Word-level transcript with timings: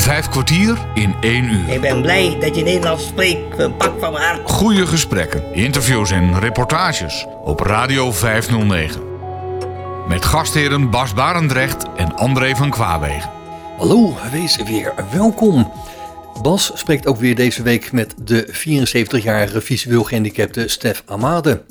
Vijf 0.00 0.28
kwartier 0.28 0.78
in 0.94 1.14
één 1.20 1.44
uur. 1.44 1.68
Ik 1.68 1.80
ben 1.80 2.02
blij 2.02 2.36
dat 2.40 2.56
je 2.56 2.62
Nederlands 2.62 3.06
spreekt. 3.06 3.58
Een 3.58 3.76
pak 3.76 4.00
van 4.00 4.12
mijn 4.12 4.24
hart. 4.24 4.50
Goede 4.50 4.86
gesprekken, 4.86 5.54
interviews 5.54 6.10
en 6.10 6.38
reportages 6.38 7.26
op 7.44 7.60
Radio 7.60 8.12
509. 8.12 9.02
Met 10.08 10.24
gastheren 10.24 10.90
Bas 10.90 11.14
Barendrecht 11.14 11.84
en 11.96 12.16
André 12.16 12.54
van 12.54 12.70
Kwaabegen. 12.70 13.30
Hallo, 13.78 14.16
wees 14.32 14.56
weer 14.56 14.94
welkom. 15.12 15.72
Bas 16.42 16.70
spreekt 16.74 17.06
ook 17.06 17.16
weer 17.16 17.34
deze 17.34 17.62
week 17.62 17.92
met 17.92 18.14
de 18.24 18.48
74-jarige 18.48 19.60
visueel 19.60 20.04
gehandicapte 20.04 20.68
Stef 20.68 21.02
Amade. 21.06 21.62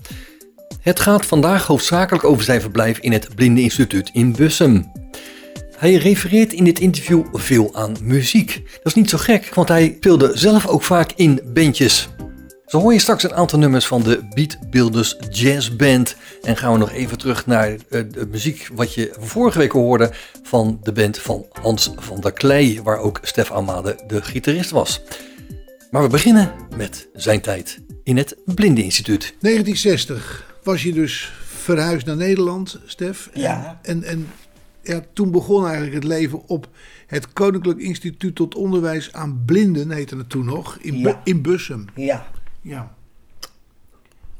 Het 0.81 0.99
gaat 0.99 1.25
vandaag 1.25 1.65
hoofdzakelijk 1.65 2.23
over 2.23 2.43
zijn 2.43 2.61
verblijf 2.61 2.97
in 2.97 3.11
het 3.11 3.35
Blindeninstituut 3.35 4.09
in 4.13 4.31
Bussum. 4.31 4.91
Hij 5.79 5.93
refereert 5.93 6.53
in 6.53 6.63
dit 6.63 6.79
interview 6.79 7.23
veel 7.33 7.75
aan 7.75 7.95
muziek. 8.01 8.61
Dat 8.71 8.85
is 8.85 8.93
niet 8.93 9.09
zo 9.09 9.17
gek, 9.17 9.53
want 9.53 9.67
hij 9.67 9.95
speelde 9.97 10.31
zelf 10.33 10.67
ook 10.67 10.83
vaak 10.83 11.11
in 11.15 11.41
bandjes. 11.53 12.09
Zo 12.65 12.79
hoor 12.79 12.93
je 12.93 12.99
straks 12.99 13.23
een 13.23 13.33
aantal 13.33 13.59
nummers 13.59 13.85
van 13.85 14.03
de 14.03 14.27
Beatbuilders 14.33 15.17
Jazz 15.29 15.75
Band. 15.75 16.15
En 16.41 16.57
gaan 16.57 16.73
we 16.73 16.77
nog 16.77 16.91
even 16.91 17.17
terug 17.17 17.45
naar 17.45 17.69
eh, 17.69 18.01
de 18.11 18.27
muziek 18.31 18.69
wat 18.73 18.93
je 18.93 19.15
vorige 19.19 19.57
week 19.57 19.71
hoorde 19.71 20.11
van 20.43 20.79
de 20.83 20.91
band 20.91 21.17
van 21.17 21.45
Hans 21.61 21.91
van 21.95 22.19
der 22.21 22.33
Klei, 22.33 22.81
waar 22.81 22.97
ook 22.97 23.19
Stef 23.21 23.51
Amade 23.51 24.03
de 24.07 24.21
gitarist 24.21 24.69
was. 24.69 25.01
Maar 25.91 26.01
we 26.01 26.09
beginnen 26.09 26.51
met 26.75 27.07
zijn 27.13 27.41
tijd 27.41 27.79
in 28.03 28.17
het 28.17 28.35
Blindeninstituut. 28.45 29.35
1960 29.39 30.53
was 30.63 30.83
je 30.83 30.93
dus 30.93 31.31
verhuisd 31.43 32.05
naar 32.05 32.15
Nederland, 32.15 32.79
Stef. 32.85 33.29
Ja. 33.33 33.79
En, 33.81 34.03
en 34.03 34.27
ja, 34.81 35.01
toen 35.13 35.31
begon 35.31 35.63
eigenlijk 35.63 35.93
het 35.95 36.03
leven 36.03 36.47
op 36.47 36.67
het 37.07 37.33
Koninklijk 37.33 37.79
Instituut 37.79 38.35
tot 38.35 38.55
Onderwijs 38.55 39.13
aan 39.13 39.43
Blinden, 39.45 39.91
heette 39.91 40.17
het 40.17 40.29
toen 40.29 40.45
nog, 40.45 40.77
in, 40.77 41.01
Bu- 41.01 41.15
in 41.23 41.41
Bussum. 41.41 41.85
Ja. 41.95 42.27
Ja. 42.61 42.95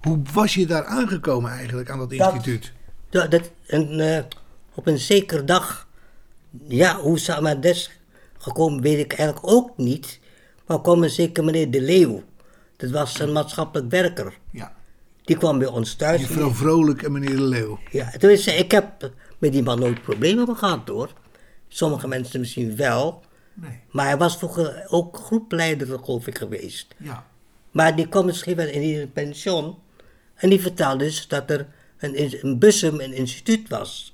Hoe 0.01 0.19
was 0.33 0.53
je 0.53 0.65
daar 0.65 0.85
aangekomen 0.85 1.51
eigenlijk 1.51 1.89
aan 1.89 1.97
dat 1.99 2.09
Dat- 2.09 2.33
instituut? 2.33 2.71
Dat, 3.09 3.31
dat, 3.31 3.51
en, 3.67 3.99
eh, 4.15 4.23
op 4.73 4.87
een 4.87 4.99
zekere 4.99 5.43
dag, 5.43 5.87
ja, 6.67 6.99
hoe 6.99 7.19
ze 7.19 7.35
aan 7.35 7.43
mijn 7.43 7.61
des 7.61 7.91
gekomen, 8.37 8.81
weet 8.81 8.99
ik 8.99 9.13
eigenlijk 9.13 9.47
ook 9.53 9.77
niet. 9.77 10.19
Maar 10.67 10.81
kwam 10.81 11.03
een 11.03 11.09
zeker 11.09 11.43
meneer 11.43 11.71
De 11.71 11.81
Leeuw. 11.81 12.23
Dat 12.77 12.89
was 12.89 13.19
een 13.19 13.31
maatschappelijk 13.31 13.91
werker. 13.91 14.37
Ja. 14.51 14.73
Die 15.23 15.37
kwam 15.37 15.59
bij 15.59 15.67
ons 15.67 15.95
thuis. 15.95 16.21
Mevrouw 16.21 16.51
Vrolijk 16.53 17.01
en 17.03 17.11
meneer 17.11 17.35
De 17.35 17.41
Leeuw. 17.41 17.79
Ja, 17.91 18.09
tenminste, 18.17 18.51
ik 18.53 18.71
heb 18.71 19.11
met 19.39 19.51
die 19.51 19.63
man 19.63 19.79
nooit 19.79 20.01
problemen 20.01 20.55
gehad 20.55 20.87
hoor. 20.87 21.13
Sommige 21.67 22.07
mensen 22.07 22.39
misschien 22.39 22.75
wel. 22.75 23.23
Nee. 23.53 23.79
Maar 23.91 24.05
hij 24.05 24.17
was 24.17 24.37
vroeger 24.37 24.85
ook 24.87 25.17
groepleider, 25.17 25.99
geloof 25.99 26.27
ik, 26.27 26.37
geweest. 26.37 26.95
Ja. 26.97 27.27
Maar 27.71 27.95
die 27.95 28.07
kwam 28.07 28.25
misschien 28.25 28.55
wel 28.55 28.67
in 28.67 28.99
een 28.99 29.11
pension. 29.11 29.77
En 30.35 30.49
die 30.49 30.61
vertelde 30.61 31.03
dus 31.03 31.27
dat 31.27 31.49
er 31.49 31.67
een, 31.97 32.15
in 32.15 32.37
een 32.41 32.59
Bussum 32.59 32.99
een 32.99 33.13
instituut 33.13 33.69
was. 33.69 34.13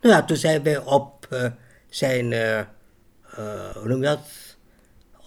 Nou 0.00 0.14
ja, 0.14 0.24
toen 0.24 0.36
zijn 0.36 0.62
wij 0.62 0.78
op 0.78 1.26
eh, 1.30 1.46
zijn, 1.88 2.32
eh, 2.32 2.58
eh, 2.58 2.66
hoe 3.74 3.88
noem 3.88 3.98
je 4.00 4.06
dat? 4.06 4.20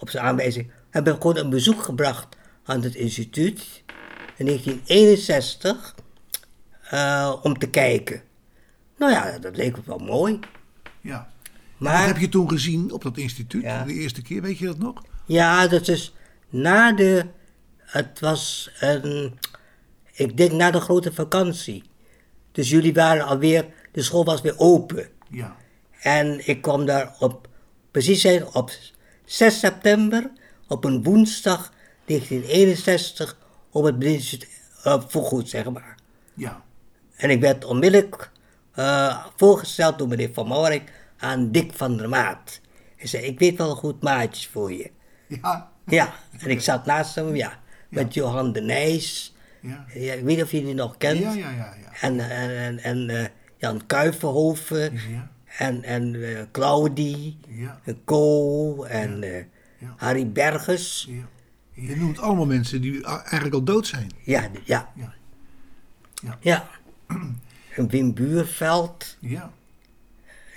Op 0.00 0.10
zijn 0.10 0.24
aanwijzing, 0.24 0.70
hebben 0.90 1.14
we 1.14 1.20
gewoon 1.20 1.36
een 1.36 1.50
bezoek 1.50 1.82
gebracht 1.82 2.36
aan 2.64 2.82
het 2.82 2.94
instituut. 2.94 3.82
In 4.36 4.46
1961. 4.46 5.94
eh, 6.90 7.34
om 7.42 7.58
te 7.58 7.70
kijken. 7.70 8.22
Nou 8.98 9.12
ja, 9.12 9.38
dat 9.38 9.56
leek 9.56 9.76
me 9.76 9.82
wel 9.86 9.98
mooi. 9.98 10.38
ja. 11.00 11.32
Maar, 11.76 11.98
Wat 11.98 12.06
heb 12.06 12.18
je 12.18 12.28
toen 12.28 12.48
gezien 12.48 12.92
op 12.92 13.02
dat 13.02 13.16
instituut? 13.16 13.62
Ja. 13.62 13.84
De 13.84 13.92
eerste 13.92 14.22
keer, 14.22 14.42
weet 14.42 14.58
je 14.58 14.66
dat 14.66 14.78
nog? 14.78 15.02
Ja, 15.26 15.66
dat 15.66 15.88
is 15.88 16.14
na 16.48 16.92
de. 16.92 17.26
Het 17.78 18.20
was 18.20 18.70
een. 18.80 19.38
Ik 20.12 20.36
denk 20.36 20.52
na 20.52 20.70
de 20.70 20.80
grote 20.80 21.12
vakantie. 21.12 21.82
Dus 22.52 22.70
jullie 22.70 22.94
waren 22.94 23.26
alweer. 23.26 23.66
De 23.92 24.02
school 24.02 24.24
was 24.24 24.40
weer 24.40 24.58
open. 24.58 25.08
Ja. 25.28 25.56
En 26.00 26.48
ik 26.48 26.62
kwam 26.62 26.86
daar 26.86 27.14
op. 27.18 27.48
Precies 27.90 28.20
zijn 28.20 28.46
op 28.54 28.70
6 29.24 29.58
september. 29.58 30.30
Op 30.68 30.84
een 30.84 31.02
woensdag 31.02 31.72
1961. 32.04 33.36
Op 33.70 33.84
het. 33.84 34.46
Uh, 34.86 35.02
voorgoed, 35.08 35.48
zeg 35.48 35.70
maar. 35.70 35.96
Ja. 36.34 36.62
En 37.16 37.30
ik 37.30 37.40
werd 37.40 37.64
onmiddellijk 37.64 38.30
eh, 38.74 39.26
voorgesteld 39.36 39.98
door 39.98 40.08
meneer 40.08 40.30
Van 40.32 40.46
Moorik 40.46 40.92
aan 41.16 41.50
Dick 41.50 41.72
van 41.72 41.96
der 41.96 42.08
Maat. 42.08 42.60
Hij 42.96 43.06
zei: 43.06 43.24
Ik 43.24 43.38
weet 43.38 43.56
wel 43.56 43.70
een 43.70 43.76
goed 43.76 44.02
maatje 44.02 44.48
voor 44.50 44.72
je. 44.72 44.90
Ja. 45.28 45.72
Ja, 45.86 46.14
en 46.38 46.50
ik 46.50 46.60
zat 46.60 46.86
naast 46.86 47.14
hem, 47.14 47.36
ja, 47.36 47.60
met 47.88 48.14
Johan 48.14 48.52
de 48.52 48.60
Nijs. 48.60 49.34
Ja. 49.60 49.84
Ja, 49.94 50.12
ik 50.12 50.24
weet 50.24 50.36
niet 50.36 50.42
of 50.42 50.50
je 50.50 50.64
die 50.64 50.74
nog 50.74 50.96
kent. 50.96 51.18
Ja, 51.18 51.32
ja, 51.32 51.50
ja, 51.50 51.74
ja. 51.82 51.92
En, 52.00 52.30
en, 52.30 52.58
en, 52.58 52.78
en 52.78 53.10
eh, 53.10 53.26
Jan 53.56 53.86
Kuiverhoven. 53.86 54.92
Ja. 54.92 55.30
En, 55.58 55.82
en 55.82 56.22
eh, 56.22 56.42
Claudie. 56.52 57.38
Ja. 57.48 57.80
En 57.84 58.04
Co. 58.04 58.84
En. 58.84 59.24
Harry 59.96 60.28
Berges. 60.28 61.06
Ja. 61.08 61.28
Je 61.72 61.96
noemt 61.96 62.18
allemaal 62.18 62.46
mensen 62.46 62.80
die 62.80 63.04
eigenlijk 63.04 63.54
al 63.54 63.62
dood 63.62 63.86
zijn. 63.86 64.10
Ja, 64.22 64.48
ja. 64.64 64.92
Ja. 64.94 65.14
Ja. 66.40 66.68
En 67.74 67.88
Wim 67.88 68.14
Buurveld. 68.14 69.16
Ja. 69.20 69.50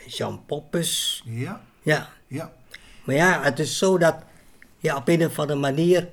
Jan 0.08 0.46
Poppes. 0.46 1.24
Ja. 1.26 1.62
Ja. 1.82 2.10
Ja. 2.28 2.54
Maar 3.04 3.16
ja, 3.16 3.44
het 3.44 3.60
is 3.60 3.78
zo 3.78 3.98
dat 3.98 4.16
ja, 4.78 4.96
op 4.96 5.08
een 5.08 5.26
of 5.26 5.40
andere 5.40 5.60
manier 5.60 6.10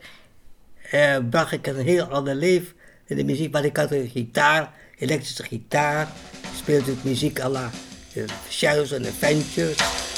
eh, 0.91 1.17
bracht 1.31 1.53
ik 1.53 1.67
een 1.67 1.77
heel 1.77 2.05
ander 2.05 2.35
leven 2.35 2.73
in 3.07 3.17
de 3.17 3.25
muziek. 3.25 3.53
Want 3.53 3.65
ik 3.65 3.77
had 3.77 3.91
een 3.91 4.09
gitaar, 4.09 4.73
elektrische 4.99 5.43
gitaar, 5.43 6.09
speelde 6.57 6.93
ik 6.93 7.05
muziek 7.05 7.41
à 7.41 7.49
la 7.49 7.71
uh, 8.15 8.25
Shells 8.49 8.93
and 8.93 9.07
Adventures. 9.07 10.14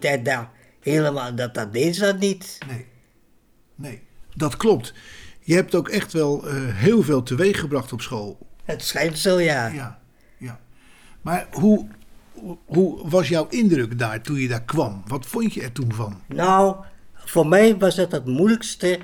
Tijd 0.00 0.24
daar 0.24 0.50
helemaal, 0.80 1.34
dat, 1.34 1.54
dat 1.54 1.72
deed 1.72 1.94
ze 1.94 2.00
dat 2.00 2.18
niet. 2.18 2.58
Nee. 2.68 2.86
Nee, 3.74 4.02
dat 4.34 4.56
klopt. 4.56 4.94
Je 5.40 5.54
hebt 5.54 5.74
ook 5.74 5.88
echt 5.88 6.12
wel 6.12 6.48
eh, 6.48 6.54
heel 6.74 7.02
veel 7.02 7.22
teweeg 7.22 7.60
gebracht 7.60 7.92
op 7.92 8.00
school. 8.00 8.38
Het 8.64 8.84
schijnt 8.84 9.18
zo, 9.18 9.40
ja. 9.40 9.66
Ja, 9.66 10.00
ja. 10.38 10.60
Maar 11.20 11.46
hoe, 11.52 11.88
hoe 12.64 13.08
was 13.08 13.28
jouw 13.28 13.46
indruk 13.48 13.98
daar 13.98 14.20
toen 14.20 14.36
je 14.36 14.48
daar 14.48 14.62
kwam? 14.62 15.02
Wat 15.06 15.26
vond 15.26 15.54
je 15.54 15.62
er 15.62 15.72
toen 15.72 15.92
van? 15.92 16.22
Nou, 16.26 16.76
voor 17.14 17.46
mij 17.46 17.76
was 17.76 17.96
het 17.96 18.12
het 18.12 18.26
moeilijkste 18.26 18.98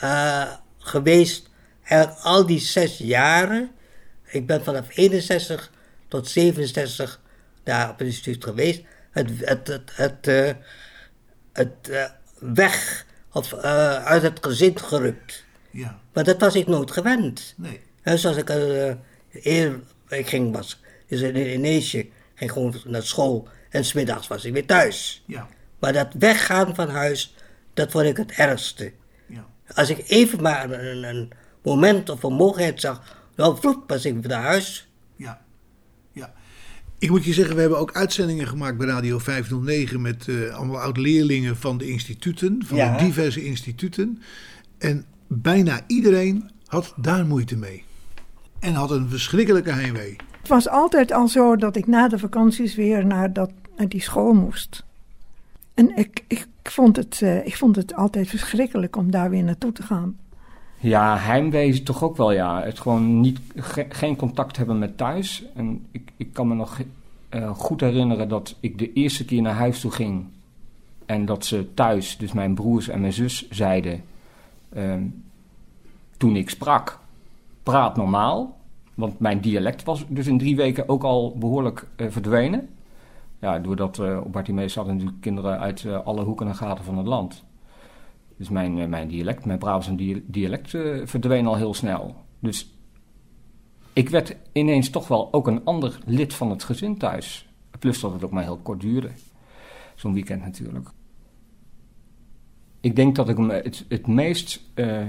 eh, 0.00 0.52
geweest, 0.78 1.50
eigenlijk 1.82 2.24
al 2.24 2.46
die 2.46 2.60
zes 2.60 2.98
jaren. 2.98 3.70
Ik 4.24 4.46
ben 4.46 4.64
vanaf 4.64 4.96
61 4.96 5.70
tot 6.08 6.28
67 6.28 7.20
daar 7.62 7.90
op 7.90 7.98
het 7.98 8.06
instituut 8.06 8.44
geweest. 8.44 8.82
Het, 9.12 9.30
het, 9.38 9.66
het, 9.66 9.90
het, 9.94 10.26
eh, 10.26 10.52
het 11.52 11.88
eh, 11.88 12.04
weg 12.38 13.06
of 13.32 13.52
eh, 13.52 14.04
uit 14.04 14.22
het 14.22 14.38
gezin 14.40 14.78
gerukt. 14.78 15.44
Ja, 15.70 15.98
Maar 16.12 16.24
dat 16.24 16.40
was 16.40 16.54
ik 16.54 16.66
nooit 16.66 16.90
gewend. 16.90 17.54
nee. 17.56 17.80
Zoals 18.18 18.36
ik 18.36 18.48
eerder 19.30 19.80
ik 20.08 20.28
ging 20.28 20.54
was, 20.54 20.80
dus 21.06 21.20
in 21.20 21.34
Indonesië, 21.34 22.12
ging 22.34 22.52
gewoon 22.52 22.74
naar 22.84 23.02
school 23.02 23.48
en 23.70 23.84
smiddags 23.84 24.26
was 24.26 24.44
ik 24.44 24.52
weer 24.52 24.66
thuis. 24.66 25.22
Ja, 25.26 25.48
Maar 25.78 25.92
dat 25.92 26.08
weggaan 26.18 26.74
van 26.74 26.88
huis, 26.88 27.34
dat 27.74 27.90
vond 27.90 28.04
ik 28.04 28.16
het 28.16 28.30
ergste. 28.32 28.92
ja. 29.26 29.46
Als 29.74 29.88
ik 29.88 30.08
even 30.08 30.42
maar 30.42 30.70
een, 30.70 31.02
een 31.02 31.30
moment 31.62 32.08
of 32.08 32.22
een 32.22 32.32
mogelijkheid 32.32 32.80
zag, 32.80 33.16
dan 33.34 33.58
vloep 33.58 33.88
was 33.88 34.04
ik 34.04 34.26
naar 34.26 34.42
huis. 34.42 34.88
Ik 37.02 37.10
moet 37.10 37.24
je 37.24 37.32
zeggen, 37.32 37.54
we 37.54 37.60
hebben 37.60 37.78
ook 37.78 37.92
uitzendingen 37.92 38.46
gemaakt 38.46 38.76
bij 38.76 38.86
Radio 38.86 39.18
509 39.18 40.00
met 40.00 40.28
eh, 40.28 40.54
allemaal 40.56 40.80
oud-leerlingen 40.80 41.56
van 41.56 41.78
de 41.78 41.88
instituten, 41.88 42.62
van 42.64 42.76
Ja. 42.76 42.96
de 42.96 43.04
diverse 43.04 43.44
instituten. 43.44 44.22
En 44.78 45.04
bijna 45.26 45.80
iedereen 45.86 46.50
had 46.66 46.94
daar 46.96 47.26
moeite 47.26 47.56
mee. 47.56 47.84
En 48.60 48.74
had 48.74 48.90
een 48.90 49.08
verschrikkelijke 49.08 49.70
heimwee. 49.70 50.16
Het 50.38 50.48
was 50.48 50.68
altijd 50.68 51.12
al 51.12 51.28
zo 51.28 51.56
dat 51.56 51.76
ik 51.76 51.86
na 51.86 52.08
de 52.08 52.18
vakanties 52.18 52.74
weer 52.74 53.06
naar, 53.06 53.32
dat, 53.32 53.50
naar 53.76 53.88
die 53.88 54.02
school 54.02 54.32
moest. 54.32 54.84
En 55.74 55.96
ik, 55.96 56.24
ik, 56.28 56.46
vond 56.62 56.96
het, 56.96 57.22
eh, 57.22 57.46
ik 57.46 57.56
vond 57.56 57.76
het 57.76 57.94
altijd 57.94 58.28
verschrikkelijk 58.28 58.96
om 58.96 59.10
daar 59.10 59.30
weer 59.30 59.44
naartoe 59.44 59.72
te 59.72 59.82
gaan. 59.82 60.16
Ja, 60.82 61.16
heimwee 61.18 61.82
toch 61.82 62.02
ook 62.04 62.16
wel 62.16 62.32
ja. 62.32 62.62
Het 62.62 62.80
gewoon 62.80 63.20
niet, 63.20 63.40
ge- 63.56 63.86
geen 63.88 64.16
contact 64.16 64.56
hebben 64.56 64.78
met 64.78 64.96
thuis. 64.96 65.44
En 65.54 65.86
ik, 65.90 66.12
ik 66.16 66.32
kan 66.32 66.48
me 66.48 66.54
nog 66.54 66.78
eh, 67.28 67.50
goed 67.50 67.80
herinneren 67.80 68.28
dat 68.28 68.56
ik 68.60 68.78
de 68.78 68.92
eerste 68.92 69.24
keer 69.24 69.42
naar 69.42 69.54
huis 69.54 69.80
toe 69.80 69.90
ging. 69.90 70.24
En 71.06 71.24
dat 71.24 71.44
ze 71.44 71.74
thuis, 71.74 72.16
dus 72.16 72.32
mijn 72.32 72.54
broers 72.54 72.88
en 72.88 73.00
mijn 73.00 73.12
zus, 73.12 73.50
zeiden. 73.50 74.02
ehm, 74.72 75.02
toen 76.16 76.36
ik 76.36 76.50
sprak, 76.50 76.98
praat 77.62 77.96
normaal. 77.96 78.56
Want 78.94 79.18
mijn 79.18 79.40
dialect 79.40 79.84
was 79.84 80.04
dus 80.08 80.26
in 80.26 80.38
drie 80.38 80.56
weken 80.56 80.88
ook 80.88 81.02
al 81.02 81.36
behoorlijk 81.38 81.86
eh, 81.96 82.06
verdwenen. 82.10 82.68
Ja, 83.38 83.58
doordat 83.58 83.98
op 84.24 84.32
Bartimees 84.32 84.72
zaten 84.72 84.92
natuurlijk 84.92 85.20
kinderen 85.20 85.58
uit 85.58 85.84
eh, 85.84 86.06
alle 86.06 86.24
hoeken 86.24 86.46
en 86.46 86.54
gaten 86.54 86.84
van 86.84 86.96
het 86.98 87.06
land. 87.06 87.42
Dus 88.42 88.50
mijn, 88.50 88.78
eh, 88.78 88.86
mijn 88.86 89.08
dialect, 89.08 89.44
mijn 89.44 89.58
Brabants 89.58 89.90
dia- 89.96 90.20
dialect 90.26 90.74
eh, 90.74 91.00
verdween 91.04 91.46
al 91.46 91.56
heel 91.56 91.74
snel. 91.74 92.16
Dus 92.38 92.74
ik 93.92 94.08
werd 94.08 94.36
ineens 94.52 94.90
toch 94.90 95.08
wel 95.08 95.32
ook 95.32 95.46
een 95.46 95.64
ander 95.64 95.98
lid 96.06 96.34
van 96.34 96.50
het 96.50 96.64
gezin 96.64 96.98
thuis. 96.98 97.48
Plus 97.78 98.00
dat 98.00 98.12
het 98.12 98.24
ook 98.24 98.30
maar 98.30 98.42
heel 98.42 98.56
kort 98.62 98.80
duurde. 98.80 99.10
Zo'n 99.94 100.12
weekend 100.12 100.42
natuurlijk. 100.42 100.88
Ik 102.80 102.96
denk 102.96 103.16
dat 103.16 103.28
ik 103.28 103.38
me 103.38 103.52
het, 103.52 103.84
het 103.88 104.06
meest... 104.06 104.62
eh, 104.74 105.06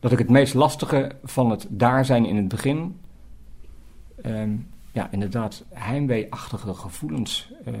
dat 0.00 0.12
ik 0.12 0.18
het 0.18 0.30
meest 0.30 0.54
lastige 0.54 1.12
van 1.24 1.50
het 1.50 1.66
daar 1.70 2.04
zijn 2.04 2.26
in 2.26 2.36
het 2.36 2.48
begin... 2.48 3.00
ehm, 4.22 4.56
ja, 4.92 5.10
inderdaad, 5.10 5.64
heimwee-achtige 5.68 6.74
gevoelens... 6.74 7.52
eh, 7.64 7.72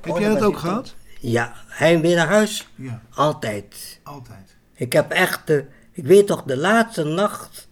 Heb 0.00 0.16
jij 0.18 0.28
dat 0.28 0.42
ook 0.42 0.56
gehad? 0.56 0.94
Ja, 1.30 1.52
hij 1.66 2.00
weer 2.00 2.16
naar 2.16 2.26
huis. 2.26 2.68
Ja, 2.74 3.02
Altijd. 3.14 4.00
altijd. 4.02 4.56
Ik 4.74 4.92
heb 4.92 5.10
echt, 5.10 5.46
de, 5.46 5.64
ik 5.92 6.04
weet 6.04 6.26
toch, 6.26 6.42
de 6.42 6.56
laatste 6.56 7.04
nacht 7.04 7.68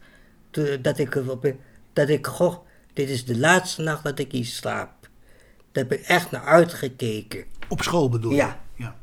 te- 0.50 0.78
dat 0.82 0.98
ik, 0.98 1.14
op- 1.28 1.52
dat 1.92 2.08
ik, 2.08 2.26
goh, 2.26 2.56
dit 2.92 3.08
is 3.08 3.24
de 3.24 3.38
laatste 3.38 3.82
nacht 3.82 4.04
dat 4.04 4.18
ik 4.18 4.32
hier 4.32 4.44
slaap. 4.44 4.90
Daar 5.72 5.84
heb 5.84 5.92
ik 5.92 6.00
echt 6.06 6.30
naar 6.30 6.44
uitgekeken. 6.44 7.44
Op 7.68 7.82
school 7.82 8.08
bedoel 8.08 8.30
je? 8.30 8.36
Ja. 8.36 8.60
ja. 8.76 8.96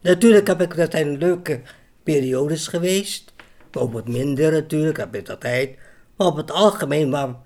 Natuurlijk 0.00 0.46
heb 0.46 0.60
ik, 0.60 0.76
dat 0.76 0.90
zijn 0.90 1.18
leuke 1.18 1.60
periodes 2.02 2.68
geweest. 2.68 3.32
Maar 3.72 3.82
ook 3.82 3.92
wat 3.92 4.08
minder 4.08 4.52
natuurlijk, 4.52 4.96
heb 4.96 5.14
ik 5.14 5.28
altijd. 5.28 5.78
Maar 6.16 6.26
op 6.26 6.36
het 6.36 6.50
algemeen 6.50 7.10
wa- 7.10 7.42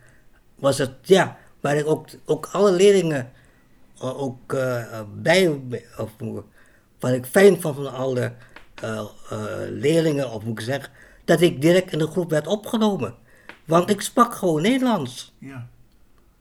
was 0.55 0.79
het, 0.79 0.93
ja, 1.03 1.39
waar 1.61 1.77
ik 1.77 1.87
ook, 1.87 2.09
ook 2.25 2.49
alle 2.53 2.73
leerlingen 2.73 3.31
ook 4.01 4.53
eh, 4.53 5.01
bij, 5.15 5.61
of 5.97 6.11
wat 7.01 7.13
ik 7.13 7.27
fijn 7.27 7.61
vond 7.61 7.77
van 7.77 7.93
alle 7.93 8.35
eh, 8.75 8.99
eh, 8.99 9.07
leerlingen, 9.71 10.31
of 10.31 10.45
moet 10.45 10.59
ik 10.59 10.65
zeggen, 10.65 10.93
dat 11.25 11.41
ik 11.41 11.61
direct 11.61 11.93
in 11.93 11.99
de 11.99 12.07
groep 12.07 12.31
werd 12.31 12.47
opgenomen. 12.47 13.15
Want 13.65 13.91
ik 13.91 14.01
sprak 14.01 14.35
gewoon 14.35 14.63
Nederlands. 14.63 15.35
ja. 15.39 15.69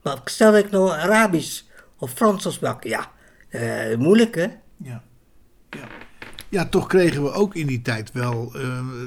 Maar 0.02 0.22
stel 0.26 0.58
ik 0.58 0.72
nou 0.72 0.90
Arabisch 0.92 1.62
of 1.98 2.12
Frans 2.12 2.54
sprak, 2.54 2.84
ja, 2.84 3.12
moeilijk 3.98 4.36
hè. 4.36 4.48
Ja. 4.78 5.04
Ja. 5.70 5.88
ja, 6.50 6.66
toch 6.66 6.88
kregen 6.88 7.24
we 7.24 7.32
ook 7.32 7.56
in 7.56 7.68
die 7.68 7.82
tijd 7.82 8.12
wel 8.12 8.58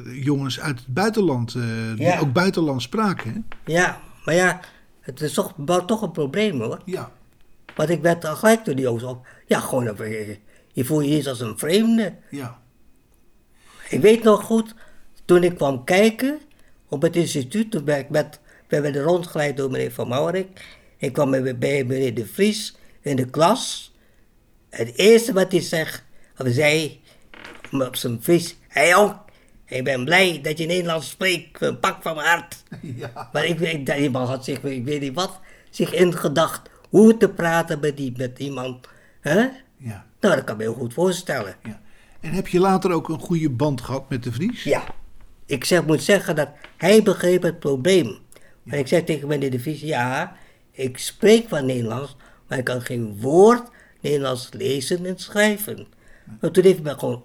jongens 0.05 0.61
uit 0.61 0.79
het 0.79 0.95
buitenland, 0.95 1.53
die 1.53 2.07
Ja. 2.07 2.19
ook 2.19 2.33
buitenland 2.33 2.83
spraken. 2.83 3.33
Hè? 3.33 3.73
Ja, 3.73 4.01
maar 4.25 4.35
ja, 4.35 4.61
het 5.01 5.21
is 5.21 5.33
toch, 5.33 5.53
wel 5.57 5.85
toch 5.85 6.03
een 6.03 6.11
probleem 6.11 6.61
hoor. 6.61 6.81
Ja, 6.85 7.13
Want 7.81 7.93
ik 7.93 8.01
werd 8.03 8.25
al 8.25 8.37
gelijk 8.37 8.65
door 8.65 8.75
die 8.75 8.85
jongens 8.85 9.05
op. 9.05 9.27
Ja, 9.47 9.61
gewoon, 9.61 9.89
even- 9.89 10.39
je 10.73 10.85
voel 10.85 11.01
je 11.01 11.15
eens 11.17 11.27
als 11.27 11.41
een 11.41 11.59
vreemde. 11.59 12.15
ja, 12.31 12.61
Ik 13.89 14.01
weet 14.01 14.23
nog 14.23 14.43
goed, 14.43 14.75
toen 15.25 15.43
ik 15.43 15.55
kwam 15.55 15.85
kijken 15.85 16.41
op 16.89 17.03
het 17.03 17.17
instituut, 17.17 17.71
toen 17.71 17.85
ben 17.85 17.99
ik 17.99 18.11
met, 18.11 18.41
werden 18.69 19.03
rondgeleid 19.03 19.57
door 19.57 19.71
meneer 19.71 19.93
Van 19.93 20.09
Maurik. 20.09 20.79
Ik 20.97 21.13
kwam 21.13 21.31
bij, 21.31 21.59
bij 21.59 21.85
meneer 21.85 22.15
De 22.15 22.27
Vries 22.27 22.77
in 23.01 23.17
de 23.17 23.31
klas. 23.31 23.95
Het 24.71 24.97
eerste 24.97 25.33
wat 25.33 25.53
hij 25.53 25.61
zegt, 25.61 26.05
of 26.39 26.47
zei, 26.51 27.01
op 27.71 27.97
zijn 27.97 28.23
Fries, 28.23 28.57
hé 28.69 28.81
hey 28.81 28.89
jong, 28.89 29.17
ik 29.67 29.85
ben 29.85 30.05
blij 30.05 30.41
dat 30.43 30.59
je 30.59 30.67
Nederlands 30.67 31.09
spreekt, 31.11 31.61
een 31.61 31.81
pak 31.81 32.03
van 32.03 32.15
mijn 32.17 32.29
hart. 32.29 32.63
ja. 33.01 33.29
Maar 33.33 33.45
ik 33.45 33.59
weet, 33.59 33.87
dat 33.87 33.97
iemand 33.97 34.29
had 34.29 34.45
zich, 34.45 34.63
ik 34.63 34.85
weet 34.85 35.01
niet 35.01 35.15
wat, 35.15 35.41
zich 35.71 35.93
ingedacht 35.93 36.70
hoe 36.91 37.17
te 37.17 37.29
praten 37.29 37.81
met, 37.81 37.97
die, 37.97 38.13
met 38.17 38.39
iemand. 38.39 38.89
hè? 39.21 39.39
ja, 39.77 40.05
Nou, 40.21 40.35
dat 40.35 40.45
kan 40.45 40.55
ik 40.55 40.57
me 40.57 40.63
heel 40.63 40.75
goed 40.75 40.95
voorstellen. 40.95 41.55
ja. 41.63 41.81
En 42.21 42.33
heb 42.33 42.49
je 42.49 42.61
later 42.61 42.93
ook 42.93 43.09
een 43.09 43.19
goede 43.19 43.51
band 43.51 43.81
gehad 43.81 44.09
met 44.09 44.23
de 44.23 44.33
Vries? 44.33 44.63
Ja, 44.63 44.85
ik 45.47 45.65
zeg, 45.65 45.85
moet 45.87 46.03
zeggen 46.03 46.37
dat 46.37 46.49
hij 46.77 47.03
begreep 47.03 47.43
het 47.43 47.59
probleem. 47.59 48.19
Maar 48.63 48.79
ik 48.79 48.87
zeg 48.87 49.05
tegen 49.05 49.29
meneer 49.29 49.51
De 49.51 49.61
Vries, 49.61 49.81
ja, 49.81 50.37
ik 50.71 50.99
spreek 50.99 51.51
wel 51.51 51.65
Nederlands, 51.65 52.17
maar 52.49 52.59
ik 52.59 52.65
kan 52.65 52.81
geen 52.81 53.21
woord 53.21 53.71
Nederlands 54.01 54.49
lezen 54.53 55.07
en 55.07 55.19
schrijven. 55.19 55.87
Maar 56.41 56.51
toen 56.51 56.65
heeft 56.65 56.83
hij 56.83 56.93
me 56.93 56.99
gewoon 56.99 57.23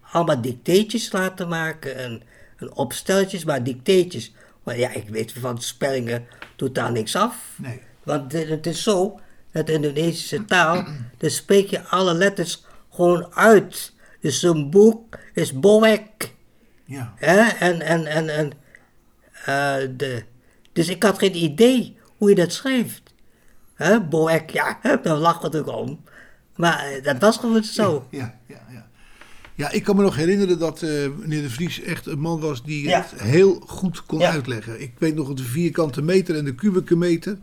allemaal 0.00 0.40
dicteetjes 0.40 1.12
laten 1.12 1.48
maken 1.48 1.96
en, 1.96 2.22
en 2.56 2.74
opsteltjes, 2.74 3.44
maar 3.44 3.62
dicteetjes. 3.62 4.34
Maar 4.62 4.78
ja, 4.78 4.90
ik 4.90 5.08
weet 5.08 5.32
van 5.32 5.62
spellingen 5.62 6.26
totaal 6.56 6.90
niks 6.90 7.16
af. 7.16 7.54
Nee. 7.56 7.80
Want 8.04 8.32
het 8.32 8.66
is 8.66 8.82
zo, 8.82 9.20
dat 9.52 9.68
in 9.68 9.80
de 9.80 9.88
Indonesische 9.88 10.44
taal, 10.44 10.84
dan 11.18 11.30
spreek 11.30 11.68
je 11.68 11.82
alle 11.82 12.14
letters 12.14 12.64
gewoon 12.90 13.34
uit. 13.34 13.92
Dus 14.20 14.42
een 14.42 14.70
boek 14.70 15.18
is 15.34 15.52
boek. 15.52 15.86
Ja, 16.84 17.12
Hè? 17.16 17.38
En, 17.40 17.80
en, 17.80 18.06
en, 18.06 18.28
en 18.28 18.52
eh, 19.44 19.88
de, 19.96 20.24
dus 20.72 20.88
ik 20.88 21.02
had 21.02 21.18
geen 21.18 21.36
idee 21.36 21.96
hoe 22.16 22.28
je 22.28 22.34
dat 22.34 22.52
schrijft. 22.52 23.02
Hè? 23.74 24.00
Boek, 24.00 24.50
ja, 24.50 24.78
daar 25.02 25.16
lachen 25.16 25.40
we 25.40 25.46
natuurlijk 25.56 25.76
om. 25.76 26.00
Maar 26.56 26.78
eh, 26.86 27.04
dat 27.04 27.18
was 27.18 27.36
gewoon 27.36 27.64
zo. 27.64 28.06
ja, 28.10 28.38
ja, 28.46 28.60
ja. 28.70 28.86
Ja, 29.56 29.70
ik 29.70 29.84
kan 29.84 29.96
me 29.96 30.02
nog 30.02 30.16
herinneren 30.16 30.58
dat 30.58 30.82
eh, 30.82 30.90
meneer 31.16 31.42
de 31.42 31.50
Vries 31.50 31.80
echt 31.82 32.06
een 32.06 32.18
man 32.18 32.40
was 32.40 32.62
die 32.62 32.88
Ja. 32.88 33.06
het 33.10 33.20
heel 33.20 33.62
goed 33.66 34.06
kon 34.06 34.18
Ja. 34.18 34.30
uitleggen. 34.30 34.80
Ik 34.80 34.92
weet 34.98 35.14
nog 35.14 35.34
de 35.34 35.42
vierkante 35.44 36.02
meter 36.02 36.36
en 36.36 36.44
de 36.44 36.54
kubieke 36.54 36.96
meter. 36.96 37.38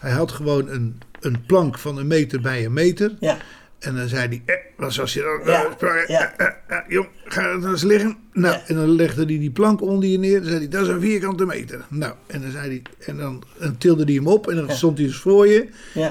Hij 0.00 0.10
had 0.10 0.32
gewoon 0.32 0.68
een, 0.68 0.98
een 1.20 1.44
plank 1.46 1.78
van 1.78 1.98
een 1.98 2.06
meter 2.06 2.40
bij 2.40 2.64
een 2.64 2.72
meter. 2.72 3.16
Ja, 3.20 3.36
En 3.78 3.94
dan 3.96 4.08
zei 4.08 4.28
hij, 4.28 4.42
eh, 4.46 4.54
wat 4.76 4.92
zoals 4.92 5.12
je 5.14 5.40
dan 5.44 5.52
Ja, 5.52 5.64
eh, 5.78 6.08
ja. 6.08 6.34
eh, 6.36 6.46
eh, 6.66 6.78
jong, 6.88 7.08
ga 7.24 7.42
dan 7.58 7.70
eens 7.70 7.82
liggen. 7.82 8.16
Nou, 8.32 8.54
Ja. 8.54 8.62
en 8.66 8.74
dan 8.74 8.88
legde 8.90 9.24
hij 9.24 9.38
die 9.38 9.50
plank 9.50 9.80
onder 9.82 10.08
je 10.08 10.18
neer. 10.18 10.38
Dan 10.40 10.46
zei 10.48 10.58
hij, 10.58 10.68
dat 10.68 10.82
is 10.82 10.88
een 10.88 11.00
vierkante 11.00 11.46
meter. 11.46 11.84
Nou, 11.88 12.12
en 12.26 12.40
dan 12.42 12.50
zei 12.50 12.68
hij, 12.68 12.82
en 13.06 13.16
dan 13.16 13.42
en 13.58 13.78
tilde 13.78 14.04
hij 14.04 14.12
hem 14.14 14.26
op 14.26 14.48
en 14.48 14.56
dan 14.56 14.70
stond 14.70 14.98
hij 14.98 15.06
dus 15.06 15.16
voor 15.16 15.46
je. 15.48 15.68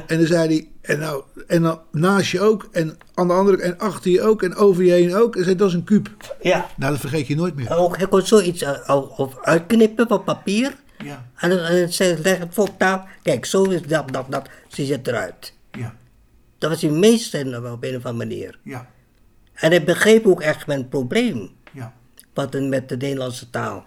En 0.08 0.18
dan 0.18 0.28
zei 0.28 0.48
hij, 0.48 0.68
en, 0.82 1.00
nou, 1.00 1.24
en 1.48 1.62
dan 1.62 1.80
naast 1.92 2.32
je 2.32 2.42
ook, 2.42 2.68
en 2.72 2.98
aan 3.14 3.28
de 3.28 3.34
andere 3.34 3.62
en 3.62 3.78
achter 3.80 4.12
je 4.12 4.22
ook, 4.22 4.44
en 4.44 4.56
over 4.56 4.84
je 4.84 4.92
heen 4.92 5.16
ook. 5.16 5.36
En 5.36 5.44
zei, 5.44 5.56
dat 5.56 5.68
is 5.68 5.74
een 5.74 5.84
kuub. 5.84 6.10
Ja. 6.42 6.66
Nou, 6.78 6.92
dat 6.92 7.00
vergeet 7.02 7.28
je 7.28 7.36
nooit 7.36 7.56
meer. 7.56 7.78
Ook, 7.78 7.98
hij 7.98 8.08
kon 8.08 8.22
zoiets 8.22 8.66
of 9.18 9.40
uitknippen 9.42 10.08
van 10.08 10.24
papier. 10.24 10.76
Ja, 11.04 11.26
En 11.36 11.50
dan 11.50 11.60
en 11.60 11.80
dan 11.80 11.92
zei- 11.92 12.22
leg 12.22 12.38
het 12.38 12.54
voor 12.54 12.68
op 12.68 12.78
tafel. 12.80 13.08
Kijk, 13.24 13.46
zo 13.46 13.64
is 13.64 13.82
dat, 13.82 14.14
dat, 14.14 14.32
dat. 14.32 14.50
Ziet 14.68 14.90
het 14.90 15.08
eruit. 15.08 15.54
ja, 15.72 15.96
Dat 16.58 16.70
was 16.70 16.82
hij 16.82 16.92
meester 16.92 17.62
wel 17.62 17.74
op 17.74 17.84
een 17.84 17.96
of 17.96 18.06
andere 18.06 18.28
manier. 18.30 18.60
ja, 18.64 18.90
En 19.54 19.70
hij 19.70 19.84
begreep 19.84 20.26
ook 20.28 20.42
echt 20.42 20.68
mijn 20.68 20.90
probleem. 20.90 21.50
ja. 21.72 21.94
Wat 22.34 22.54
met 22.70 22.90
de 22.90 22.98
Nederlandse 22.98 23.50
taal. 23.50 23.84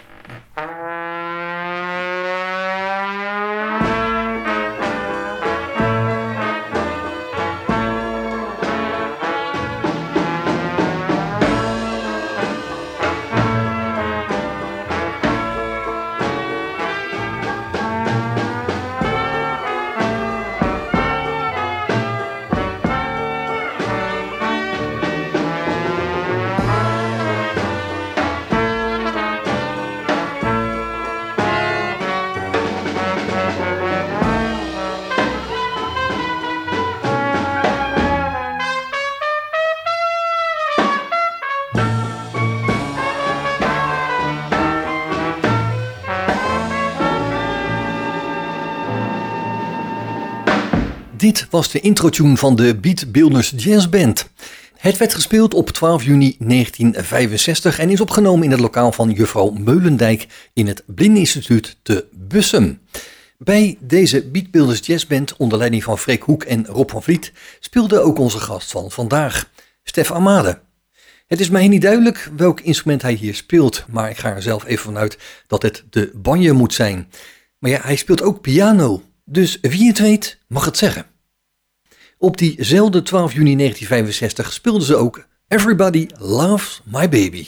Was 51.51 51.71
de 51.71 51.81
introtune 51.81 52.37
van 52.37 52.57
de 52.57 52.77
Beat 52.77 53.13
Builders 53.13 53.53
Jazz 53.57 53.89
Band. 53.89 54.29
Het 54.77 54.97
werd 54.97 55.15
gespeeld 55.15 55.55
op 55.55 55.71
12 55.71 56.03
juni 56.05 56.37
1965 56.39 57.79
en 57.79 57.91
is 57.91 58.01
opgenomen 58.01 58.45
in 58.45 58.51
het 58.51 58.61
lokaal 58.61 58.93
van 58.93 59.11
juffrouw 59.11 59.51
Meulendijk 59.51 60.27
in 60.53 60.67
het 60.67 60.83
Blindeninstituut 60.87 61.77
te 61.83 62.07
Bussum. 62.13 62.81
Bij 63.39 63.77
deze 63.81 64.25
Beat 64.25 64.51
Builders 64.51 64.87
Jazz 64.87 65.07
Band 65.07 65.37
onder 65.37 65.59
leiding 65.59 65.85
van 65.85 65.99
Freek 65.99 66.23
Hoek 66.23 66.43
en 66.43 66.67
Rob 66.67 66.91
van 66.91 67.03
Vliet 67.03 67.33
speelde 67.61 68.01
ook 68.01 68.19
onze 68.19 68.39
gast 68.39 68.71
van 68.71 68.91
vandaag, 68.91 69.51
Stef 69.83 70.13
Amade. 70.13 70.61
Het 71.27 71.41
is 71.41 71.51
mij 71.51 71.69
niet 71.69 71.83
duidelijk 71.83 72.31
welk 72.37 72.61
instrument 72.61 73.03
hij 73.03 73.13
hier 73.13 73.35
speelt, 73.35 73.85
maar 73.89 74.11
ik 74.11 74.19
ga 74.19 74.35
er 74.35 74.43
zelf 74.43 74.65
even 74.65 74.85
vanuit 74.85 75.19
dat 75.47 75.63
het 75.63 75.85
de 75.91 76.11
banje 76.15 76.53
moet 76.53 76.75
zijn. 76.75 77.11
Maar 77.59 77.71
ja, 77.71 77.81
hij 77.83 77.97
speelt 77.97 78.23
ook 78.23 78.41
piano, 78.41 79.03
dus 79.25 79.59
wie 79.61 79.89
het 79.89 79.99
weet 79.99 80.39
mag 80.47 80.65
het 80.65 80.77
zeggen. 80.77 81.07
Op 82.21 82.37
diezelfde 82.37 83.03
12 83.03 83.33
juni 83.33 83.57
1965 83.57 84.53
speelden 84.53 84.83
ze 84.83 84.97
ook 84.97 85.27
Everybody 85.49 86.07
Loves 86.19 86.81
My 86.85 87.09
Baby. 87.09 87.45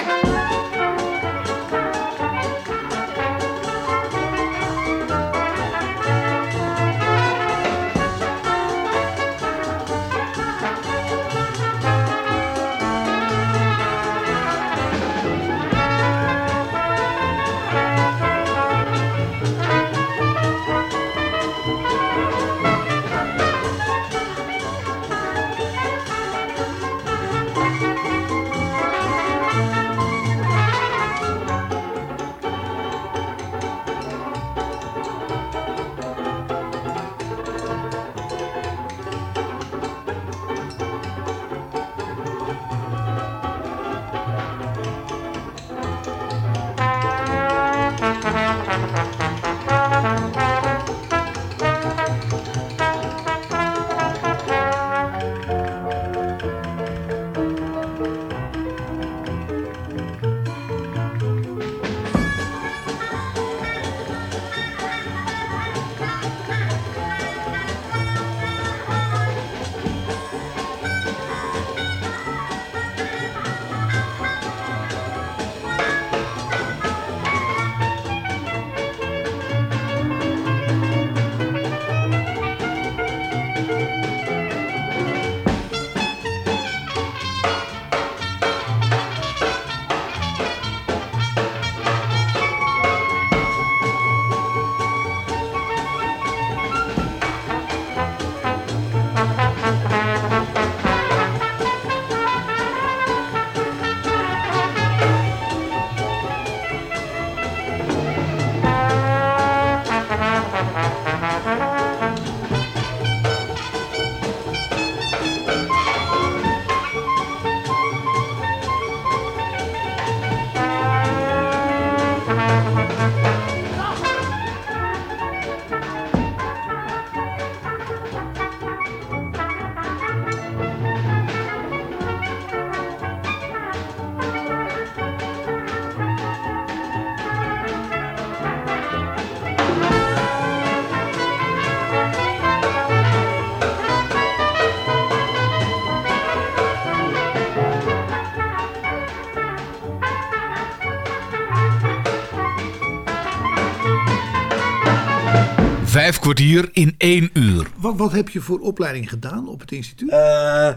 Kwartier 156.21 156.69
in 156.73 156.95
één 156.99 157.31
uur. 157.33 157.67
Wat, 157.77 157.97
wat 157.97 158.13
heb 158.13 158.29
je 158.29 158.41
voor 158.41 158.61
opleiding 158.61 159.09
gedaan 159.09 159.49
op 159.49 159.61
het 159.61 159.73
instituut? 159.73 160.11
Eh, 160.11 160.75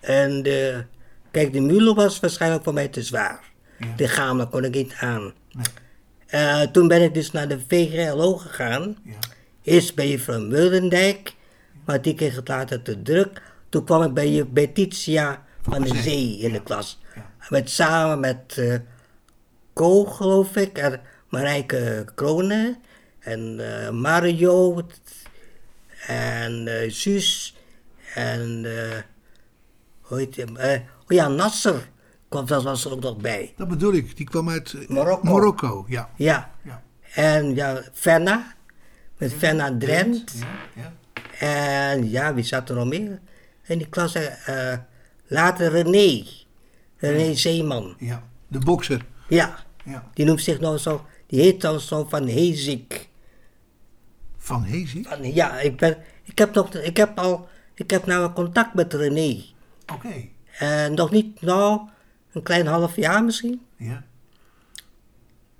en 0.00 0.42
de, 0.42 0.84
kijk, 1.30 1.52
de 1.52 1.60
Mulo 1.60 1.94
was 1.94 2.20
waarschijnlijk 2.20 2.64
voor 2.64 2.72
mij 2.72 2.88
te 2.88 3.02
zwaar. 3.02 3.40
Lichamelijk 3.96 4.50
kon 4.50 4.64
ik 4.64 4.74
niet 4.74 4.94
aan. 5.00 5.32
Eh, 6.26 6.60
toen 6.60 6.88
ben 6.88 7.02
ik 7.02 7.14
dus 7.14 7.30
naar 7.30 7.48
de 7.48 7.60
VGLO 7.68 8.36
gegaan. 8.36 8.96
Ja. 9.04 9.12
Eerst 9.62 9.94
bij 9.94 10.08
juffrouw 10.08 10.40
Meulendijk, 10.40 11.34
maar 11.84 12.02
die 12.02 12.14
kreeg 12.14 12.36
het 12.36 12.48
later 12.48 12.82
te 12.82 13.02
druk. 13.02 13.42
toen 13.68 13.84
kwam 13.84 14.02
ik 14.02 14.14
bij, 14.14 14.46
bij 14.48 14.66
Titia 14.66 15.44
van 15.62 15.82
de 15.82 15.96
Zee, 15.96 16.38
in 16.38 16.48
de 16.48 16.54
ja. 16.54 16.62
klas. 16.64 17.00
Ja. 17.14 17.26
Met, 17.48 17.70
samen 17.70 18.20
met 18.20 18.54
eh 18.56 18.74
Ko, 19.72 20.04
geloof 20.04 20.56
ik, 20.56 20.78
en 20.78 21.00
Marijke 21.28 22.04
Kronen 22.14 22.76
en 23.26 23.42
eh, 23.60 23.90
Mario 23.90 24.82
en 26.06 26.66
eh 26.68 26.90
Suus 26.90 27.56
en 28.14 28.64
eh 28.64 28.98
hoe 30.00 30.18
heet 30.18 30.36
hem? 30.36 30.56
Eh, 30.56 30.80
oh 30.80 31.06
ja, 31.16 31.28
Nasser 31.28 31.88
kwam, 32.28 32.46
dat 32.46 32.62
was 32.62 32.84
er 32.84 32.92
ook 32.92 33.00
nog 33.02 33.16
bij. 33.16 33.52
Dat 33.56 33.68
bedoel 33.68 33.92
ik. 33.92 34.16
Die 34.16 34.26
kwam 34.26 34.48
uit 34.48 34.88
Marokko. 34.88 35.24
Marokko, 35.32 35.84
ja. 35.88 36.10
Ja, 36.16 36.50
ja. 36.64 36.82
en 37.14 37.54
ja, 37.54 37.82
Fenna, 37.92 38.54
met 39.16 39.32
Fenna 39.34 39.76
Drent. 39.78 40.32
Ja. 40.74 40.92
En 41.38 42.10
ja, 42.10 42.34
wie 42.34 42.44
zat 42.44 42.68
er 42.68 42.74
nog 42.74 42.86
meer 42.86 43.20
in 43.66 43.78
die 43.78 43.88
klas? 43.88 44.16
later 45.26 45.70
René. 45.70 46.24
René 46.96 47.34
Zeeman. 47.34 47.94
ja. 47.98 48.22
De 48.48 48.58
bokser. 48.58 49.04
Ja, 49.28 49.64
Ja. 49.84 50.10
die 50.14 50.24
noemt 50.24 50.42
zich 50.42 50.60
nou 50.60 50.78
zo, 50.78 51.04
die 51.26 51.40
heet 51.40 51.60
dan 51.60 51.80
zo 51.80 52.06
van 52.08 52.28
Hezik. 52.28 53.08
Van 54.46 54.64
Hezi? 54.64 55.06
Ja, 55.22 55.60
ik, 55.60 55.76
ben, 55.76 55.96
ik 56.22 56.38
heb 56.38 56.54
nog, 56.54 56.74
ik 56.74 56.96
heb 56.96 57.18
al, 57.18 57.48
ik 57.74 57.90
heb 57.90 58.06
nou 58.06 58.32
contact 58.32 58.74
met 58.74 58.94
René. 58.94 59.42
Oké. 59.92 60.28
En 60.58 60.94
nog 60.94 61.10
niet, 61.10 61.40
nou, 61.40 61.88
een 62.32 62.42
klein 62.42 62.66
half 62.66 62.96
jaar 62.96 63.24
misschien. 63.24 63.66
Ja. 63.76 64.04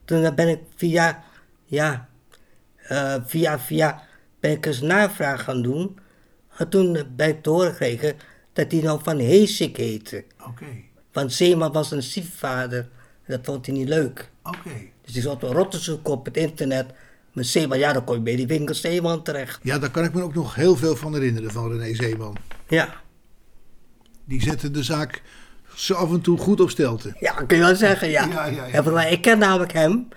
Toen 0.04 0.34
ben 0.34 0.48
ik 0.48 0.60
via, 0.76 1.24
ja, 1.64 2.08
eh, 2.76 3.14
via, 3.24 3.58
via, 3.58 4.02
ben 4.40 4.50
ik 4.50 4.66
eens 4.66 4.80
navraag 4.80 5.44
gaan 5.44 5.62
doen. 5.62 5.98
En 6.56 6.68
toen 6.68 7.02
ben 7.16 7.28
ik 7.28 7.42
te 7.42 7.50
horen 7.50 7.70
gekregen 7.70 8.16
dat 8.52 8.72
hij 8.72 8.80
nou 8.80 9.02
van 9.02 9.18
Heesik 9.18 9.76
heette. 9.76 10.24
Oké. 10.48 10.66
Want 11.12 11.32
Zeeman 11.32 11.72
was 11.72 11.90
een 11.90 12.02
stiefvader. 12.02 12.88
En 13.22 13.36
dat 13.36 13.44
vond 13.44 13.66
hij 13.66 13.74
niet 13.74 13.88
leuk. 13.88 14.30
Oké. 14.42 14.70
Dus 15.02 15.12
die 15.12 15.22
zat 15.22 15.40
wel 15.40 15.52
rot 15.52 15.70
te 15.70 15.78
zoeken 15.78 16.12
op 16.12 16.24
het 16.24 16.36
internet. 16.36 16.92
Met 17.36 17.46
Zeeman, 17.46 17.78
ja, 17.78 17.92
dan 17.92 18.04
kom 18.04 18.14
je 18.14 18.20
bij 18.20 18.36
die 18.36 18.46
winkel 18.46 18.74
Zeeman 18.74 19.22
terecht. 19.22 19.58
Ja, 19.62 19.78
daar 19.78 19.90
kan 19.90 20.04
ik 20.04 20.14
me 20.14 20.22
ook 20.22 20.34
nog 20.34 20.54
heel 20.54 20.76
veel 20.76 20.96
van 20.96 21.12
herinneren 21.12 21.50
van 21.50 21.72
René 21.72 21.94
Zeeman. 21.94 22.36
Ja, 22.68 22.94
Die 24.24 24.42
zette 24.42 24.70
de 24.70 24.82
zaak 24.82 25.22
zo 25.74 25.94
af 25.94 26.10
en 26.10 26.20
toe 26.20 26.38
goed 26.38 26.60
op 26.60 26.70
stelte. 26.70 27.16
ja 27.20 27.32
kun 27.32 27.56
je 27.56 27.62
wel 27.62 27.76
zeggen, 27.76 28.08
ja. 28.10 28.26
Ja, 28.50 28.66
ja, 28.66 28.82
mij, 28.82 29.12
ik 29.12 29.22
ken 29.22 29.38
namelijk 29.38 29.72
hem 29.72 30.08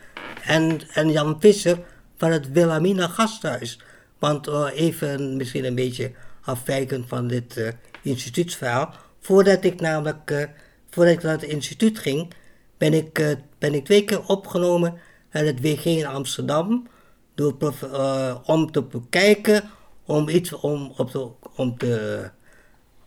en, 0.44 0.80
en 0.94 1.12
Jan 1.12 1.38
Visser 1.40 1.80
van 2.18 2.32
het 2.32 2.52
Wilhelmina 2.52 3.08
Gasthuis. 3.08 3.82
Want 4.20 4.48
eh, 4.48 4.68
even 4.74 5.38
misschien 5.38 5.66
een 5.66 5.76
beetje 5.76 6.12
afwijkend 6.42 7.08
van 7.08 7.28
dit 7.28 7.58
eh, 7.58 7.68
instituutsverhaal. 8.02 8.94
Voordat 9.22 9.64
ik 9.64 9.82
namelijk, 9.82 10.32
eh, 10.32 10.44
voordat 10.90 11.14
ik 11.14 11.24
naar 11.24 11.32
het 11.32 11.44
instituut 11.44 12.00
ging, 12.00 12.34
ben 12.78 12.94
ik, 12.94 13.38
ben 13.58 13.74
ik 13.74 13.86
twee 13.86 14.04
keer 14.06 14.26
opgenomen 14.26 14.94
aan 15.32 15.46
het 15.46 15.62
WG 15.62 15.86
in 15.86 16.06
Amsterdam. 16.06 16.88
Door, 17.40 17.74
eh, 17.94 18.36
om 18.44 18.72
te 18.72 18.82
bekijken, 18.82 19.70
om 20.06 20.30
iets 20.30 20.54
om, 20.54 20.94
op 20.98 21.12
de, 21.12 21.30
om 21.56 21.78
te, 21.78 22.30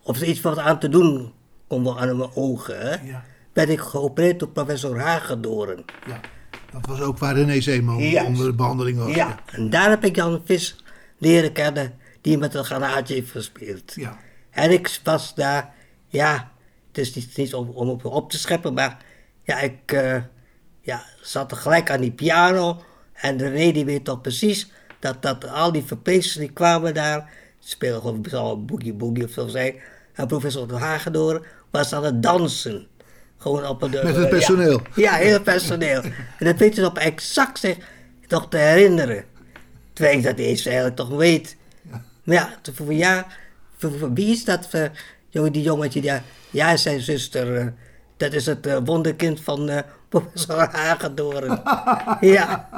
of 0.02 0.20
er 0.20 0.26
iets 0.26 0.40
wat 0.40 0.58
aan 0.58 0.78
te 0.78 0.88
doen 0.88 1.32
kon 1.66 1.98
aan 1.98 2.16
mijn 2.16 2.30
ogen. 2.34 2.80
Hè? 2.80 3.10
Ja. 3.10 3.24
werd 3.52 3.68
ik 3.68 3.80
geopereerd 3.80 4.38
door 4.38 4.48
professor 4.48 5.00
Hagedoren. 5.00 5.84
Ja. 6.06 6.20
Dat 6.72 6.86
was 6.86 7.00
ook 7.00 7.18
waar 7.18 7.34
René 7.34 7.60
Zeeman 7.60 7.98
Juist. 7.98 8.26
onder 8.26 8.46
de 8.46 8.54
behandeling 8.54 8.98
was. 8.98 9.14
Ja, 9.14 9.38
en 9.46 9.70
daar 9.70 9.90
heb 9.90 10.04
ik 10.04 10.16
Jan 10.16 10.42
Vis 10.44 10.76
leren 11.18 11.52
kennen, 11.52 11.94
die 12.20 12.38
met 12.38 12.54
een 12.54 12.64
granaatje 12.64 13.14
heeft 13.14 13.30
gespeeld. 13.30 13.94
Ja. 13.94 14.18
En 14.50 14.70
ik 14.70 15.00
was 15.04 15.34
daar, 15.34 15.74
ja, 16.08 16.50
het 16.88 16.98
is 16.98 17.14
niet, 17.14 17.36
niet 17.36 17.54
om, 17.54 17.68
om 17.68 17.88
op, 17.88 18.30
te 18.30 18.38
scheppen, 18.38 18.74
maar 18.74 19.04
ja, 19.42 19.60
ik 19.60 19.92
eh, 19.92 20.22
ja, 20.80 21.04
zat 21.20 21.52
gelijk 21.52 21.90
aan 21.90 22.00
die 22.00 22.12
piano. 22.12 22.82
En 23.22 23.38
René 23.38 23.72
die 23.72 23.84
weet 23.84 24.04
toch 24.04 24.20
precies 24.20 24.70
dat, 24.98 25.22
dat 25.22 25.48
al 25.48 25.72
die 25.72 25.82
verpleegsters 25.82 26.36
die 26.36 26.52
kwamen 26.52 26.94
daar, 26.94 27.30
spelen 27.58 28.00
gewoon 28.00 28.24
een 28.32 28.66
boogie 28.66 28.92
boogie 28.92 29.24
of 29.24 29.30
zo 29.30 29.46
zijn. 29.46 29.74
En 30.12 30.26
professor 30.26 30.78
Hagedoren 30.78 31.42
was 31.70 31.92
aan 31.92 32.04
het 32.04 32.22
dansen. 32.22 32.86
Gewoon 33.38 33.66
op 33.66 33.82
een, 33.82 33.90
Met 33.90 34.16
het 34.16 34.28
personeel. 34.28 34.82
Ja, 34.94 35.16
ja 35.18 35.24
heel 35.24 35.40
personeel. 35.40 36.02
En 36.38 36.46
dat 36.46 36.56
weet 36.56 36.74
je 36.76 36.86
op 36.86 36.98
exact 36.98 37.58
zich 37.58 37.76
toch 38.26 38.48
te 38.48 38.56
herinneren. 38.56 39.24
Terwijl 39.92 40.18
ik 40.18 40.24
dat 40.24 40.38
eens 40.38 40.66
eigenlijk 40.66 40.96
toch 40.96 41.08
weet. 41.08 41.56
Maar 42.24 42.36
ja, 42.36 42.54
toen 42.62 42.74
voor, 42.74 42.92
ja 42.92 43.26
voor, 43.76 44.12
wie 44.12 44.30
is 44.32 44.44
dat? 44.44 44.68
voor 44.68 44.90
jongen, 45.28 45.52
die 45.52 45.62
jongetje, 45.62 46.00
die, 46.00 46.12
ja, 46.50 46.76
zijn 46.76 47.00
zuster. 47.00 47.56
eh, 47.56 47.66
dat 48.16 48.32
is 48.32 48.46
het 48.46 48.66
eh, 48.66 48.78
wonderkind 48.84 49.40
van 49.40 49.68
eh 49.68 49.78
professor 50.12 50.68
Hagedoren. 50.72 51.62
ja, 52.36 52.68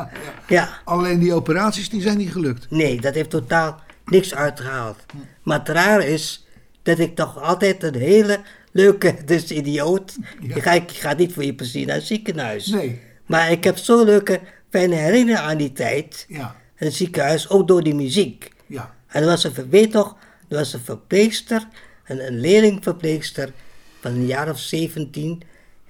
ja. 0.48 0.68
Alleen 0.84 1.18
die 1.18 1.34
operaties 1.34 1.88
die 1.88 2.02
zijn 2.02 2.18
niet 2.18 2.32
gelukt. 2.32 2.70
Nee, 2.70 3.00
dat 3.00 3.14
heeft 3.14 3.30
totaal 3.30 3.80
niks 4.04 4.34
uitgehaald. 4.34 4.96
Maar 5.42 5.58
het 5.58 5.68
raar 5.68 6.06
is 6.06 6.46
dat 6.82 6.98
ik 6.98 7.14
toch 7.14 7.42
altijd 7.42 7.82
een 7.82 7.94
hele 7.94 8.40
leuke, 8.72 9.14
dus 9.24 9.50
idioot. 9.50 10.16
Ja. 10.40 10.54
Je, 10.54 10.60
gaat, 10.60 10.94
je 10.94 11.00
gaat 11.00 11.18
niet 11.18 11.32
voor 11.32 11.44
je 11.44 11.54
plezier 11.54 11.86
naar 11.86 11.96
het 11.96 12.06
ziekenhuis. 12.06 12.66
Nee. 12.66 13.00
Maar 13.26 13.50
ik 13.50 13.64
heb 13.64 13.76
zo'n 13.76 14.04
leuke, 14.04 14.40
fijne 14.70 14.94
herinneringen 14.94 15.40
aan 15.40 15.56
die 15.56 15.72
tijd. 15.72 16.24
Ja. 16.28 16.56
En 16.74 16.86
het 16.86 16.94
ziekenhuis, 16.94 17.48
ook 17.48 17.68
door 17.68 17.82
die 17.82 17.94
muziek. 17.94 18.50
Ja. 18.66 18.94
En 19.06 19.22
er 19.22 19.28
was 19.28 19.44
een, 19.44 19.70
weet 19.70 19.90
toch, 19.90 20.16
er 20.48 20.56
was 20.56 20.72
een 20.72 20.80
verpleegster, 20.80 21.66
een, 22.04 22.26
een 22.26 22.40
leerlingverpleegster 22.40 23.52
van 24.00 24.10
een 24.10 24.26
jaar 24.26 24.50
of 24.50 24.58
17. 24.58 25.42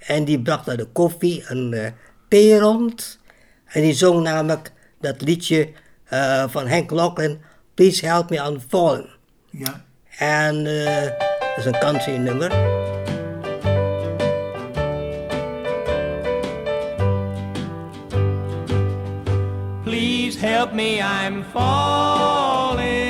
En 0.07 0.25
die 0.25 0.41
bracht 0.41 0.67
naar 0.67 0.77
de 0.77 0.85
koffie 0.85 1.45
een 1.49 1.73
eh, 1.73 1.91
thee 2.29 2.59
rond. 2.59 3.19
En 3.65 3.83
die 3.83 3.95
zong 3.95 4.23
namelijk 4.23 4.73
dat 5.01 5.21
liedje 5.21 5.73
eh, 6.05 6.45
van 6.49 6.67
Henk 6.67 6.91
Locklin, 6.91 7.41
Please 7.75 8.07
Help 8.07 8.31
Me 8.31 8.37
I'm 8.37 8.61
Fallen. 8.69 9.09
Ja. 9.51 9.85
En 10.19 10.67
eh, 10.67 11.03
dat 11.03 11.59
is 11.59 11.65
een 11.65 11.79
country 11.79 12.17
nummer. 12.17 12.49
Please 19.83 20.39
help 20.39 20.73
me, 20.73 20.99
I'm 20.99 21.45
falling 21.53 23.04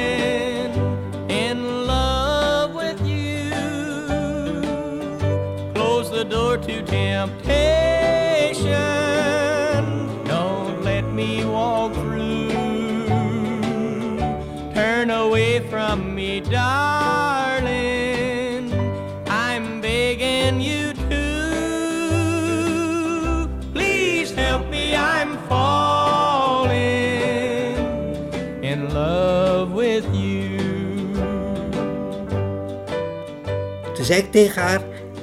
Toen 34.04 34.12
zei 34.12 34.24
ik 34.24 34.32
tegen 34.32 34.62
haar, 34.62 34.82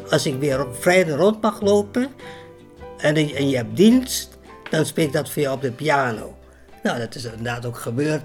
als 0.09 0.25
ik 0.25 0.39
weer 0.39 0.65
op 0.67 0.75
vrijdag 0.81 1.17
rond 1.17 1.41
mag 1.41 1.61
lopen 1.61 2.09
en, 2.97 3.27
je- 3.27 3.35
en 3.35 3.49
je 3.49 3.55
hebt 3.55 3.75
dienst, 3.77 4.37
dan 4.69 4.85
speel 4.85 5.05
ik 5.05 5.11
dat 5.13 5.29
voor 5.29 5.41
jou 5.41 5.55
op 5.55 5.61
de 5.61 5.71
piano. 5.71 6.37
Nou, 6.83 6.99
dat 6.99 7.15
is 7.15 7.23
inderdaad 7.25 7.65
ook 7.65 7.77
gebeurd. 7.77 8.21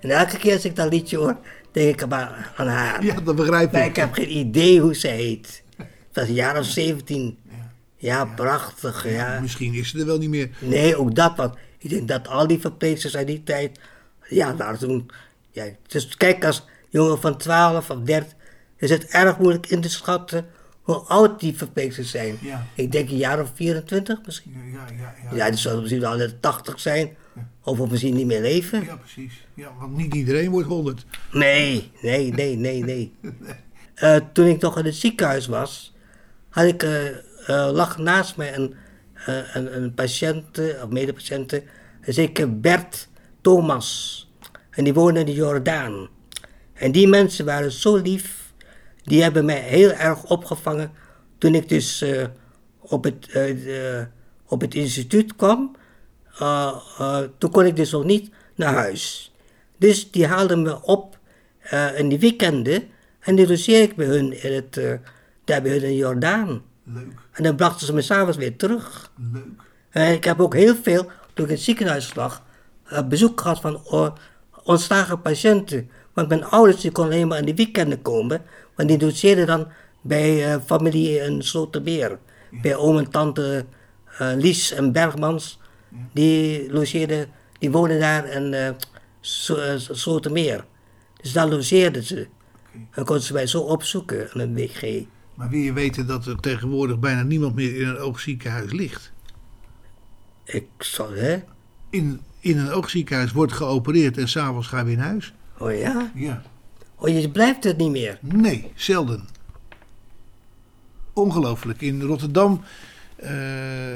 En 0.00 0.10
elke 0.10 0.36
keer 0.38 0.52
als 0.52 0.64
ik 0.64 0.76
dat 0.76 0.92
liedje 0.92 1.16
hoor, 1.16 1.36
denk 1.72 2.02
ik 2.02 2.12
aan 2.56 2.66
haar. 2.68 3.04
Ja, 3.04 3.20
dat 3.20 3.36
begrijp 3.36 3.72
Maar 3.72 3.82
ik. 3.82 3.88
ik 3.88 3.96
heb 3.96 4.12
geen 4.12 4.36
idee 4.36 4.80
hoe 4.80 4.94
ze 4.94 5.08
heet. 5.08 5.62
Het 5.76 5.86
was 6.12 6.28
een 6.28 6.34
jaar 6.34 6.58
of 6.58 6.64
17. 6.64 7.38
Ja, 7.96 8.24
prachtig, 8.24 9.08
ja. 9.12 9.38
Misschien 9.40 9.74
is 9.74 9.90
ze 9.90 9.98
er 9.98 10.06
wel 10.06 10.18
niet 10.18 10.28
meer. 10.30 10.50
Nee, 10.58 10.96
ook 10.96 11.14
dat, 11.14 11.36
want 11.36 11.54
ik 11.78 11.90
denk 11.90 12.08
dat 12.08 12.28
al 12.28 12.46
die 12.46 12.60
verpleegsters 12.60 13.16
uit 13.16 13.26
die 13.26 13.42
tijd, 13.42 13.78
ja, 14.28 14.56
waren 14.56 14.78
toen, 14.78 15.10
ja, 15.50 15.64
dus 15.86 16.16
kijk, 16.16 16.44
als 16.44 16.66
jongen 16.88 17.20
van 17.20 17.36
12 17.36 17.90
of 17.90 17.98
13, 18.04 18.38
is 18.80 18.90
het 18.90 19.06
erg 19.06 19.38
moeilijk 19.38 19.66
in 19.66 19.80
te 19.80 19.90
schatten 19.90 20.46
hoe 20.80 20.96
oud 20.96 21.40
die 21.40 21.56
verpleegsters 21.56 22.10
zijn. 22.10 22.38
Ja. 22.40 22.66
Ik 22.74 22.92
denk 22.92 23.10
een 23.10 23.16
jaar 23.16 23.40
of 23.40 23.50
24 23.54 24.18
misschien. 24.24 24.54
Ja, 24.72 24.84
ja, 24.98 25.14
ja. 25.30 25.36
Ja, 25.36 25.50
die 25.50 25.58
zullen 25.58 25.80
misschien 25.80 26.04
al 26.04 26.12
in 26.12 26.18
de 26.18 26.40
80 26.40 26.80
zijn, 26.80 27.16
of 27.62 27.80
of 27.80 27.90
misschien 27.90 28.14
niet 28.14 28.26
meer 28.26 28.40
leven. 28.40 28.84
Ja, 28.84 28.96
precies. 28.96 29.46
Ja, 29.54 29.72
want 29.78 29.96
niet 29.96 30.14
iedereen 30.14 30.50
wordt 30.50 30.68
100. 30.68 31.06
Nee, 31.32 31.90
nee, 32.02 32.32
nee, 32.32 32.56
nee, 32.56 32.84
nee. 32.84 33.12
Eh, 33.94 34.16
toen 34.32 34.46
ik 34.46 34.60
nog 34.60 34.78
in 34.78 34.84
het 34.84 34.94
ziekenhuis 34.94 35.46
was, 35.46 35.94
had 36.48 36.64
ik, 36.64 36.82
eh, 36.82 37.08
eh, 37.08 37.72
lag 37.72 37.98
naast 37.98 38.36
mij 38.36 38.54
een, 38.54 38.74
een, 39.54 39.76
een 39.76 39.94
patiënt, 39.94 40.58
of 40.82 40.88
medepatiënt, 40.88 41.52
een 41.52 41.62
zeker 42.00 42.60
Bert 42.60 43.08
Thomas. 43.40 44.28
En 44.70 44.84
die 44.84 44.94
woonde 44.94 45.20
in 45.20 45.26
de 45.26 45.32
Jordaan. 45.32 46.08
En 46.72 46.92
die 46.92 47.08
mensen 47.08 47.44
waren 47.44 47.72
zo 47.72 47.96
lief. 47.96 48.39
Die 49.04 49.22
hebben 49.22 49.44
mij 49.44 49.60
heel 49.60 49.90
erg 49.90 50.24
opgevangen 50.24 50.90
toen 51.38 51.54
ik 51.54 51.68
dus 51.68 52.02
eh, 52.02 52.24
op, 52.80 53.04
het, 53.04 53.26
eh, 53.26 53.32
de- 53.32 54.06
op 54.46 54.60
het 54.60 54.74
instituut 54.74 55.36
kwam. 55.36 55.76
Eh, 56.38 57.20
toen 57.38 57.50
kon 57.50 57.64
ik 57.66 57.76
dus 57.76 57.90
nog 57.90 58.04
niet 58.04 58.30
naar 58.54 58.74
huis. 58.74 59.34
Dus 59.76 60.10
die 60.10 60.26
haalden 60.26 60.62
me 60.62 60.82
op 60.82 61.18
in 61.96 62.08
die 62.08 62.18
weekenden 62.18 62.82
en 63.20 63.34
die 63.36 63.48
logeerde 63.48 63.82
ik 63.90 63.96
bij 63.96 64.06
hun 64.06 64.42
in 64.42 64.52
het, 64.52 64.74
daar 65.44 65.62
bij 65.62 65.70
hun 65.72 65.82
in 65.82 65.94
Jordaan. 65.96 66.62
Leuk, 66.84 67.06
En 67.32 67.42
dan 67.42 67.56
brachten 67.56 67.86
ze 67.86 67.92
me 67.92 68.00
s'avonds 68.02 68.36
weer 68.36 68.56
terug. 68.56 69.12
leuk. 69.32 69.42
En 69.90 70.12
ik 70.12 70.24
heb 70.24 70.40
ook 70.40 70.54
heel 70.54 70.74
veel, 70.82 71.02
toen 71.04 71.44
ik 71.44 71.50
in 71.50 71.56
het 71.56 71.60
ziekenhuis 71.60 72.14
lag, 72.14 72.42
bezoek 73.08 73.40
gehad 73.40 73.60
van 73.60 73.80
ontslagen 74.64 75.20
patiënten. 75.22 75.90
Want 76.20 76.32
mijn 76.32 76.50
ouders 76.50 76.80
die 76.80 76.90
konden 76.90 77.14
alleen 77.14 77.28
maar 77.28 77.38
in 77.38 77.44
de 77.44 77.54
weekenden 77.54 78.02
komen. 78.02 78.42
Want 78.76 78.88
die 78.88 79.00
logeerden 79.00 79.46
dan 79.46 79.68
bij 80.00 80.52
eh, 80.52 80.60
familie 80.64 81.18
in 81.18 81.42
Slotermeer. 81.42 82.18
Bij 82.62 82.76
oom 82.76 82.98
en 82.98 83.10
tante 83.10 83.66
eh, 84.18 84.30
Lies 84.36 84.72
en 84.72 84.92
Bergmans. 84.92 85.58
Die 86.12 86.72
logeerden, 86.72 87.28
die 87.58 87.70
woonden 87.70 88.00
daar 88.00 88.28
in 88.28 88.54
eh, 88.54 88.70
Slotermeer. 89.90 90.64
Dus 91.20 91.32
daar 91.32 91.48
logeerden 91.48 92.02
ze. 92.02 92.28
En 92.90 93.04
konden 93.04 93.24
ze 93.24 93.32
mij 93.32 93.46
zo 93.46 93.60
opzoeken 93.60 94.30
aan 94.32 94.40
een 94.40 94.54
WG. 94.54 95.04
Maar 95.34 95.48
wil 95.48 95.60
je 95.60 95.72
weten 95.72 96.06
dat 96.06 96.26
er 96.26 96.40
tegenwoordig 96.40 96.98
bijna 96.98 97.22
niemand 97.22 97.54
meer 97.54 97.80
in 97.80 97.88
een 97.88 97.98
oogziekenhuis 97.98 98.72
ligt? 98.72 99.12
Ik 100.44 100.68
zal, 100.78 101.10
hè? 101.12 101.42
In, 101.90 102.20
in 102.40 102.58
een 102.58 102.70
oogziekenhuis 102.70 103.32
wordt 103.32 103.52
geopereerd 103.52 104.18
en 104.18 104.28
s'avonds 104.28 104.66
ga 104.66 104.78
je 104.78 104.84
weer 104.84 104.96
naar 104.96 105.06
huis. 105.06 105.34
Oh 105.60 105.78
ja? 105.78 106.10
Ja. 106.14 106.42
Oh, 106.96 107.08
je 107.08 107.30
blijft 107.30 107.64
het 107.64 107.76
niet 107.76 107.90
meer. 107.90 108.18
Nee, 108.20 108.72
zelden. 108.74 109.28
Ongelooflijk. 111.12 111.80
In 111.80 112.02
Rotterdam 112.02 112.60
eh, 113.16 113.30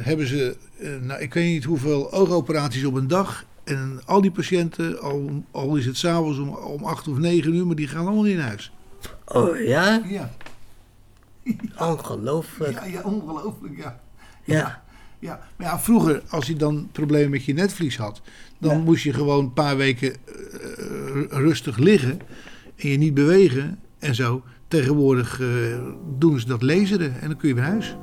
hebben 0.01 0.27
ze, 0.27 0.57
eh, 0.79 0.91
nou, 1.01 1.21
ik 1.21 1.35
weet 1.35 1.45
niet 1.47 1.65
hoeveel 1.65 2.13
oogoperaties 2.13 2.85
op 2.85 2.95
een 2.95 3.09
dag. 3.09 3.45
En 3.65 4.01
al 4.05 4.21
die 4.21 4.31
patiënten, 4.31 5.01
al, 5.01 5.45
al 5.51 5.77
is 5.77 5.87
het 5.87 5.97
s'avonds 5.97 6.39
om, 6.39 6.49
om 6.49 6.85
acht 6.85 7.09
of 7.09 7.19
negen 7.19 7.55
uur, 7.55 7.67
maar 7.67 7.77
die 7.77 7.89
gaan 7.89 8.07
allemaal 8.07 8.25
naar 8.25 8.47
huis. 8.47 8.73
Oh 9.25 9.61
ja? 9.61 10.03
Ja, 10.07 10.31
Ongelooflijk. 11.79 12.73
ja, 12.73 12.85
ja 12.85 13.01
ongelooflijk, 13.03 13.77
ja. 13.77 14.01
Ja. 14.45 14.83
Ja, 15.19 15.41
maar 15.57 15.67
ja, 15.67 15.79
vroeger, 15.79 16.23
als 16.29 16.47
je 16.47 16.57
dan 16.57 16.89
problemen 16.93 17.31
met 17.31 17.45
je 17.45 17.53
netvlies 17.53 17.97
had, 17.97 18.21
dan 18.65 18.83
moest 18.83 19.03
je 19.03 19.13
gewoon 19.13 19.45
een 19.45 19.53
paar 19.53 19.77
weken 19.77 20.13
eh, 20.13 20.17
rustig 21.29 21.79
liggen 21.79 22.19
en 22.77 22.89
je 22.89 22.99
niet 22.99 23.15
bewegen 23.15 23.79
en 23.99 24.15
zo. 24.15 24.43
Tegenwoordig 24.69 25.41
eh, 25.41 25.49
doen 26.19 26.41
ze 26.41 26.47
dat 26.47 26.63
laseren 26.63 27.21
en 27.21 27.29
dan 27.29 27.37
kun 27.37 27.49
je 27.49 27.55
weer 27.55 27.63
naar 27.63 27.73
huis. 27.73 27.97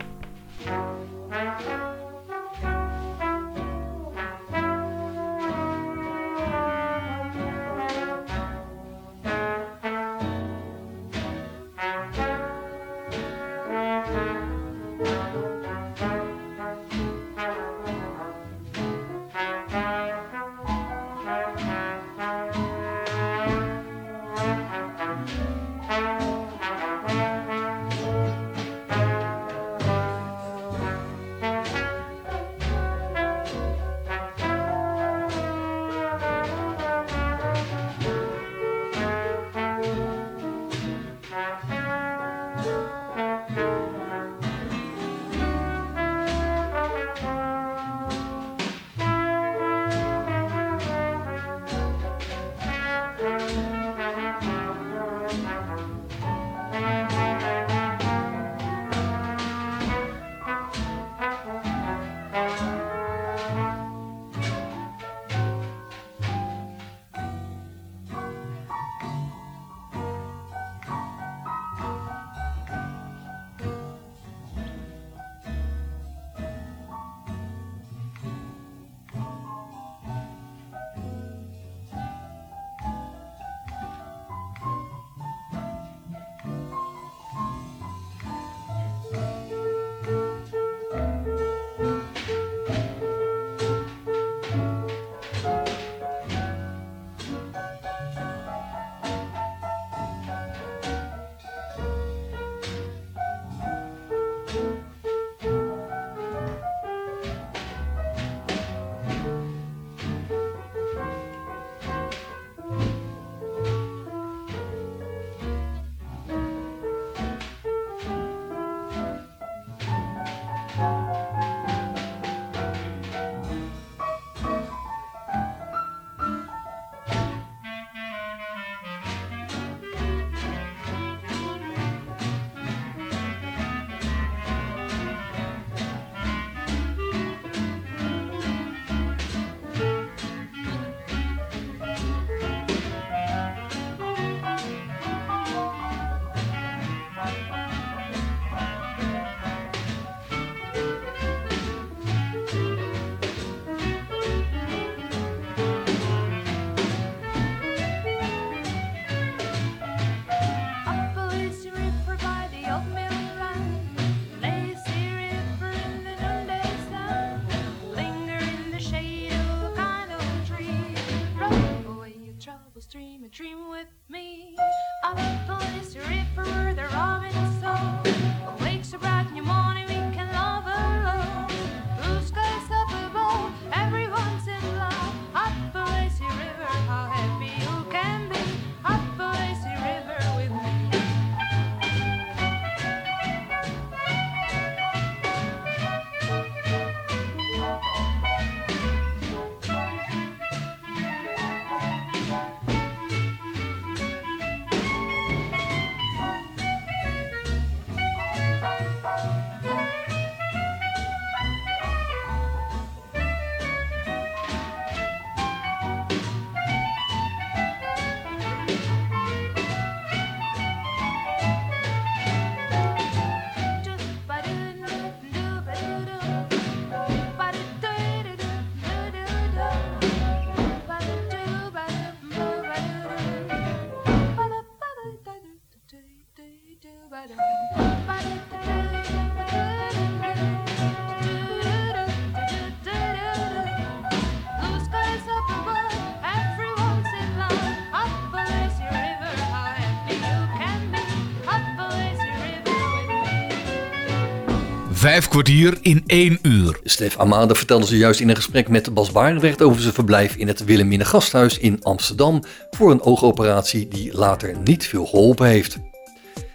Vijf 255.12 255.28
kwartier 255.28 255.78
in 255.82 256.04
één 256.06 256.40
uur. 256.42 256.80
Stef 256.84 257.18
Amade 257.18 257.56
vertelde 257.56 257.86
zojuist 257.86 258.20
in 258.20 258.30
een 258.30 258.36
gesprek 258.36 258.68
met 258.68 258.94
Bas 258.94 259.12
Barendrecht 259.12 259.62
over 259.62 259.82
zijn 259.82 259.94
verblijf 259.94 260.36
in 260.36 260.48
het 260.48 260.66
Wilhelmina 260.66 261.04
Gasthuis 261.04 261.58
in 261.58 261.84
Amsterdam 261.84 262.44
voor 262.70 262.92
een 262.92 263.02
oogoperatie 263.02 263.88
die 263.88 264.14
later 264.18 264.58
niet 264.64 264.88
veel 264.88 265.06
geholpen 265.06 265.48
heeft. 265.48 265.78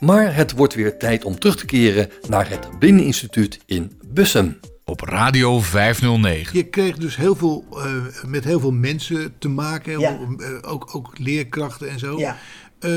Maar 0.00 0.34
het 0.34 0.52
wordt 0.52 0.74
weer 0.74 0.98
tijd 0.98 1.24
om 1.24 1.38
terug 1.38 1.56
te 1.56 1.66
keren 1.66 2.08
naar 2.28 2.48
het 2.48 2.78
Blindeninstituut 2.78 3.60
in 3.66 4.00
Bussum. 4.06 4.58
Op 4.84 5.00
Radio 5.00 5.60
509. 5.60 6.56
Je 6.56 6.64
kreeg 6.64 6.96
dus 6.96 7.16
heel 7.16 7.34
veel, 7.34 7.64
eh, 7.70 8.24
met 8.26 8.44
heel 8.44 8.60
veel 8.60 8.72
mensen 8.72 9.34
te 9.38 9.48
maken, 9.48 9.98
Ja. 9.98 10.18
eh, 10.38 10.72
ook, 10.72 10.94
ook 10.94 11.18
leerkrachten 11.18 11.88
en 11.88 11.98
zo. 11.98 12.18
Ja. 12.18 12.36
Eh, 12.78 12.90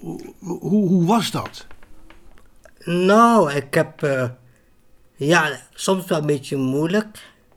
hoe, 0.00 0.34
hoe, 0.38 0.88
hoe 0.88 1.06
was 1.06 1.30
dat? 1.30 1.66
Nou, 2.84 3.52
ik 3.52 3.74
heb. 3.74 4.02
Ja, 5.14 5.60
soms 5.74 6.06
wel 6.06 6.18
een 6.18 6.26
beetje 6.26 6.56
moeilijk. 6.56 7.06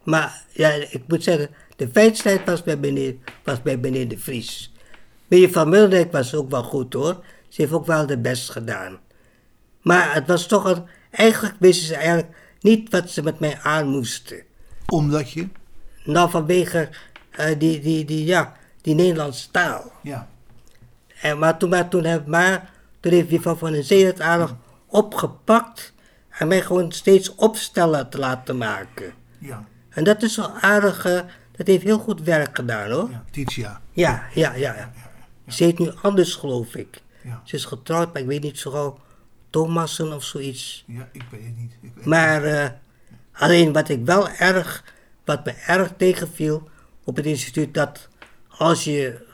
Maar 0.03 0.43
ja, 0.51 0.69
ik 0.69 1.01
moet 1.07 1.23
zeggen, 1.23 1.49
de 1.75 1.89
feitstijd 1.93 2.45
was 2.45 2.63
bij 2.63 2.77
meneer, 2.77 3.15
was 3.43 3.61
bij 3.61 3.77
meneer 3.77 4.07
De 4.07 4.17
Vries. 4.17 4.73
Meneer 5.27 5.51
Van 5.51 5.69
Mildijk 5.69 6.11
was 6.11 6.35
ook 6.35 6.49
wel 6.49 6.63
goed 6.63 6.93
hoor. 6.93 7.23
Ze 7.47 7.61
heeft 7.61 7.73
ook 7.73 7.85
wel 7.85 8.05
de 8.05 8.17
best 8.17 8.49
gedaan. 8.49 8.99
Maar 9.81 10.13
het 10.13 10.27
was 10.27 10.47
toch 10.47 10.63
een. 10.65 10.85
Eigenlijk 11.11 11.55
wisten 11.59 11.87
ze 11.87 11.95
eigenlijk 11.95 12.37
niet 12.59 12.89
wat 12.91 13.09
ze 13.09 13.23
met 13.23 13.39
mij 13.39 13.59
aan 13.61 13.87
moesten. 13.87 14.43
Omdat 14.87 15.31
je? 15.31 15.47
Nou, 16.03 16.29
vanwege 16.29 16.89
eh, 17.31 17.59
die, 17.59 17.79
die, 17.79 18.05
die, 18.05 18.25
ja, 18.25 18.53
die 18.81 18.95
Nederlandse 18.95 19.51
taal. 19.51 19.91
Ja. 20.03 20.27
En, 21.21 21.39
maar 21.39 21.57
toen, 21.57 21.69
maar 21.69 21.87
toen, 21.87 22.03
heb, 22.03 22.27
maar 22.27 22.71
toen 22.99 23.11
heeft 23.11 23.29
die 23.29 23.41
van 23.41 23.57
Van 23.57 23.71
den 23.71 23.83
Zee 23.83 24.05
het 24.05 24.21
aardig 24.21 24.55
opgepakt 24.87 25.93
en 26.37 26.47
mij 26.47 26.61
gewoon 26.61 26.91
steeds 26.91 27.35
opstellen 27.35 28.09
te 28.09 28.17
laten 28.17 28.57
maken. 28.57 29.13
Ja. 29.39 29.65
En 29.89 30.03
dat 30.03 30.21
is 30.23 30.35
wel 30.35 30.49
aardig, 30.51 31.05
eh, 31.05 31.19
dat 31.51 31.67
heeft 31.67 31.83
heel 31.83 31.99
goed 31.99 32.21
werk 32.21 32.55
gedaan 32.55 32.91
hoor. 32.91 33.09
ja. 33.09 33.23
Titia. 33.31 33.81
Ja, 33.91 34.23
ja, 34.33 34.53
ja. 34.53 34.75
ja. 34.75 34.91
Ze 35.47 35.63
heet 35.63 35.79
nu 35.79 35.91
anders 36.01 36.33
geloof 36.35 36.75
ik. 36.75 37.01
Ja. 37.23 37.41
Ze 37.43 37.55
is 37.55 37.65
getrouwd, 37.65 38.13
maar 38.13 38.21
ik 38.21 38.27
weet 38.27 38.41
niet 38.43 38.59
zo 38.59 38.71
gauw 38.71 38.99
Thomassen 39.49 40.13
of 40.13 40.23
zoiets. 40.23 40.83
Ja, 40.87 41.09
ik 41.11 41.23
weet 41.31 41.43
het 41.45 41.57
niet. 41.57 41.77
Ik 41.81 41.91
weet- 41.95 42.05
Maar 42.05 42.43
eh, 42.43 42.69
alleen 43.31 43.73
wat 43.73 43.89
ik 43.89 44.05
wel 44.05 44.29
erg, 44.29 44.83
wat 45.25 45.45
me 45.45 45.51
erg 45.51 45.91
tegenviel 45.97 46.69
op 47.03 47.15
het 47.15 47.25
instituut, 47.25 47.73
dat 47.73 48.07
als 48.47 48.83
je, 48.83 49.25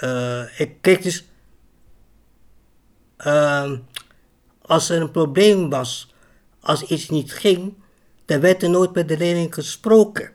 eh, 0.00 0.60
ik 0.60 0.72
keek 0.80 1.02
dus, 1.02 1.24
ehm, 3.16 3.76
als 4.62 4.88
er 4.88 5.00
een 5.00 5.10
probleem 5.10 5.70
was, 5.70 6.14
als 6.68 6.82
iets 6.82 7.08
niet 7.08 7.32
ging, 7.32 7.74
dan 8.24 8.40
werd 8.40 8.62
er 8.62 8.70
nooit 8.70 8.94
met 8.94 9.08
de 9.08 9.16
leerling 9.18 9.54
gesproken. 9.54 10.32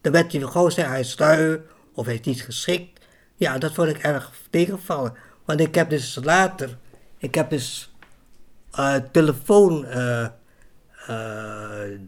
Dan 0.00 0.12
werd 0.12 0.32
hij 0.32 0.40
gewoon 0.40 0.70
zeggen, 0.72 0.92
hij 0.92 1.02
is 1.02 1.18
lui 1.18 1.60
of 1.92 2.06
hij 2.06 2.14
is 2.14 2.20
niet 2.26 2.42
geschikt. 2.42 3.04
Ja, 3.34 3.58
dat 3.58 3.74
vond 3.74 3.88
ik 3.88 3.98
erg 3.98 4.32
tegenvallen. 4.50 5.14
Want 5.44 5.60
ik 5.60 5.74
heb 5.74 5.90
dus 5.90 6.18
later, 6.22 6.78
ik 7.18 7.34
heb 7.34 7.50
dus 7.50 7.94
eh, 8.72 8.94
telefoon, 9.12 9.84
eh, 9.84 10.24
eh, 11.06 11.98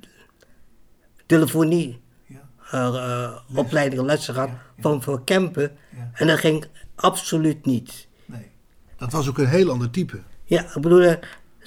telefonie, 1.27 2.01
Ja. 2.27 2.41
eh, 2.71 3.57
opleiding 3.59 4.03
lessen 4.03 4.35
gehad 4.35 4.51
van 4.79 5.03
voor 5.03 5.25
Kempen. 5.25 5.77
En 6.12 6.27
dat 6.27 6.38
ging 6.38 6.64
absoluut 6.95 7.67
niet. 7.67 8.09
Nee. 8.25 8.51
Dat 8.97 9.12
was 9.12 9.29
ook 9.29 9.38
een 9.38 9.47
heel 9.49 9.71
ander 9.71 9.91
type. 9.91 10.23
Ja, 10.45 10.62
ik 10.75 10.81
bedoel, 10.81 11.14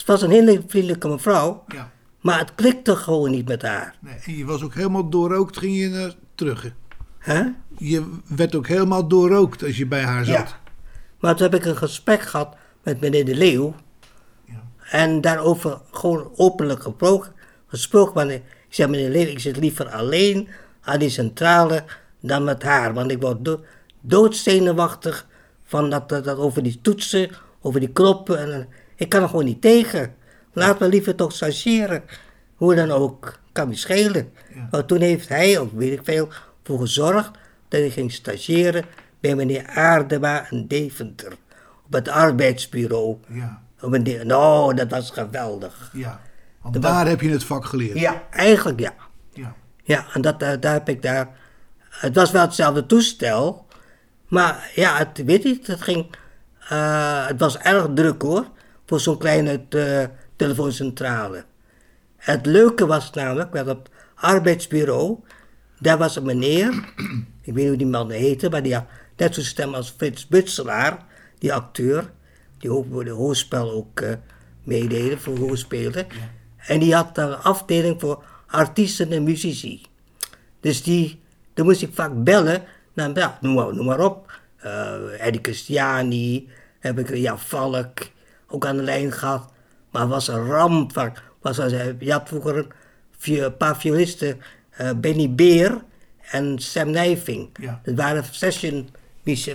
het 0.02 0.10
was 0.10 0.22
een 0.22 0.32
hele 0.32 0.64
vriendelijke 0.68 1.08
mevrouw, 1.08 1.64
Ja. 1.68 1.92
maar 2.20 2.40
het 2.40 2.56
klikte 2.56 2.96
gewoon 2.96 3.32
niet 3.32 3.48
met 3.48 3.62
haar. 3.62 3.96
Nee. 4.00 4.16
En 4.26 4.38
je 4.38 4.46
was 4.46 4.64
ook 4.64 4.74
helemaal 4.74 5.10
doorrookt, 5.10 5.58
ging 5.58 5.78
je 5.78 5.90
naar 5.90 6.14
terug. 6.36 6.72
hè? 7.18 7.44
Je 7.78 8.18
werd 8.28 8.56
ook 8.56 8.68
helemaal 8.68 9.08
doorrookt 9.08 9.64
als 9.64 9.78
je 9.78 9.86
bij 9.86 10.04
haar 10.04 10.26
zat. 10.26 10.36
Ja. 10.36 10.48
Maar 11.20 11.36
toen 11.36 11.50
heb 11.52 11.60
ik 11.60 11.66
een 11.66 11.78
gesprek 11.78 12.22
gehad 12.22 12.56
met 12.84 13.00
meneer 13.02 13.26
De 13.26 13.36
Leeuw. 13.36 13.76
Ja. 14.46 14.62
En 14.90 15.22
daarover 15.22 15.82
gewoon 15.92 16.32
openlijk 16.36 16.84
gesproken. 16.84 17.32
gesproken 17.68 18.14
want 18.14 18.32
ik 18.32 18.44
zei, 18.70 18.90
meneer 18.92 19.12
De 19.12 19.18
Leeuw, 19.18 19.28
ik 19.28 19.40
zit 19.40 19.58
liever 19.58 19.90
alleen 19.90 20.48
aan 20.82 21.00
die 21.00 21.10
centrale 21.10 21.84
dan 22.22 22.44
met 22.44 22.64
haar. 22.64 22.94
Want 22.94 23.12
ik 23.12 23.22
word 23.22 23.46
do 23.46 23.60
doodzenuwachtig 24.02 25.28
van 25.64 25.90
dat, 25.90 26.10
dat, 26.10 26.24
dat 26.24 26.38
over 26.38 26.64
die 26.64 26.80
toetsen, 26.82 27.30
over 27.62 27.80
die 27.80 27.90
knoppen. 27.92 28.40
En, 28.54 28.68
ik 29.02 29.10
kan 29.10 29.22
er 29.22 29.30
gewoon 29.30 29.46
niet 29.46 29.62
tegen. 29.62 30.16
Laat 30.54 30.80
me 30.80 30.88
liever 30.88 31.16
toch 31.16 31.32
stagiëren. 31.32 32.04
Hoe 32.56 32.76
dan 32.76 32.92
ook, 32.92 33.40
kan 33.52 33.68
me 33.68 33.76
schelen. 33.76 34.34
Ja. 34.56 34.68
Maar 34.72 34.86
toen 34.86 35.02
heeft 35.02 35.30
hij, 35.30 35.60
ook 35.60 35.72
weet 35.74 35.92
ik 35.92 36.02
veel, 36.04 36.28
voor 36.64 36.80
gezorgd 36.80 37.32
dat 37.68 37.82
ik 37.82 37.92
ging 37.92 38.12
stagiëren 38.12 38.86
bij 39.20 39.36
meneer 39.36 39.68
Aardema 39.68 40.50
in 40.50 40.68
Deventer. 40.68 41.32
Op 41.86 41.94
het 41.94 42.08
arbeidsbureau. 42.08 43.18
Ja. 43.28 43.62
Op 43.82 43.94
een 43.94 44.28
nou, 44.28 44.74
dat 44.76 44.90
was 44.90 45.12
geweldig. 45.12 45.90
ja. 45.94 46.22
Want 46.62 46.82
daar 46.82 47.08
heb 47.08 47.22
je 47.22 47.30
het 47.30 47.44
vak 47.44 47.66
geleerd. 47.66 48.00
Ja, 48.00 48.24
eigenlijk 48.32 48.80
ja. 48.80 48.94
Ja. 49.34 49.54
Ja, 49.84 50.06
en 50.14 50.22
dat, 50.22 50.42
eh, 50.42 50.54
daar 50.60 50.74
heb 50.74 50.90
ik 50.90 51.02
daar... 51.02 51.30
Het 51.90 52.16
was 52.16 52.32
wel 52.32 52.42
hetzelfde 52.42 52.86
toestel. 52.86 53.66
Maar 54.28 54.72
ja, 54.76 54.98
het, 54.98 55.24
weet 55.26 55.44
niet, 55.44 55.68
het 55.68 55.82
ging... 55.82 56.16
eh, 56.70 57.28
het 57.28 57.40
was 57.40 57.58
erg 57.58 57.88
druk 57.94 58.22
hoor. 58.22 58.46
Voor 58.91 58.99
zo'n 58.99 59.17
kleine 59.17 59.62
eh, 59.69 60.04
telefooncentrale. 60.36 61.43
Het 62.17 62.45
leuke 62.45 62.86
was 62.86 63.12
namelijk, 63.12 63.54
met 63.54 63.67
op 63.67 63.84
het 63.84 63.89
arbeidsbureau... 64.15 65.17
Daar 65.80 65.97
was 65.97 66.15
een 66.15 66.25
meneer... 66.25 66.73
ik 67.41 67.54
weet 67.54 67.56
niet 67.56 67.67
hoe 67.67 67.77
die 67.77 67.88
man 67.88 68.10
heette, 68.10 68.49
maar 68.49 68.63
die 68.63 68.73
had 68.73 68.86
net 69.17 69.34
zo'n 69.34 69.43
stem 69.43 69.73
als 69.73 69.93
Frits 69.97 70.27
Butselaar. 70.27 71.06
Die 71.39 71.54
acteur. 71.54 72.12
Die 72.58 72.71
ook 72.71 72.86
voor 72.91 73.06
de 73.06 73.12
hoorspel 73.12 73.71
ook 73.71 74.04
meededen, 74.63 75.19
voor 75.19 75.38
hoorspelen. 75.38 76.08
En 76.58 76.80
die 76.80 76.95
had 76.95 77.17
een 77.17 77.36
afdeling 77.36 78.01
voor 78.01 78.23
artiesten 78.47 79.12
en 79.12 79.23
muzici. 79.23 79.82
Dus 80.60 80.84
die, 80.84 81.21
dan 81.54 81.65
moest 81.65 81.82
ik 81.82 81.93
vaak 81.93 82.23
bellen, 82.23 82.63
naar, 82.93 83.12
ja, 83.13 83.38
noem, 83.41 83.54
maar, 83.54 83.75
noem 83.75 83.86
maar 83.86 83.99
op. 83.99 84.39
eh 84.58 85.25
Eddie 85.25 85.41
Christiani, 85.41 86.49
heb 86.80 86.99
ik 86.99 87.15
ja, 87.15 87.38
Valk 87.38 87.99
ook 88.52 88.66
aan 88.66 88.78
de 88.78 88.84
lijn 88.84 89.12
gehad. 89.12 89.50
Maar 89.92 90.02
het 90.02 90.12
was 90.12 90.28
een 90.28 90.46
ramp. 90.46 91.12
Was, 91.42 91.58
je 92.00 92.12
had 92.12 92.28
vroeger 92.28 92.68
een, 93.22 93.58
paar 93.58 93.78
violisten, 93.78 94.42
eh, 94.70 94.90
Benny 94.96 95.34
Beer 95.34 95.82
en 96.32 96.60
Sam 96.60 96.90
Nijving. 96.90 97.50
Ja. 97.60 97.80
Dat 97.84 97.96
waren 97.96 98.24
session 98.32 98.90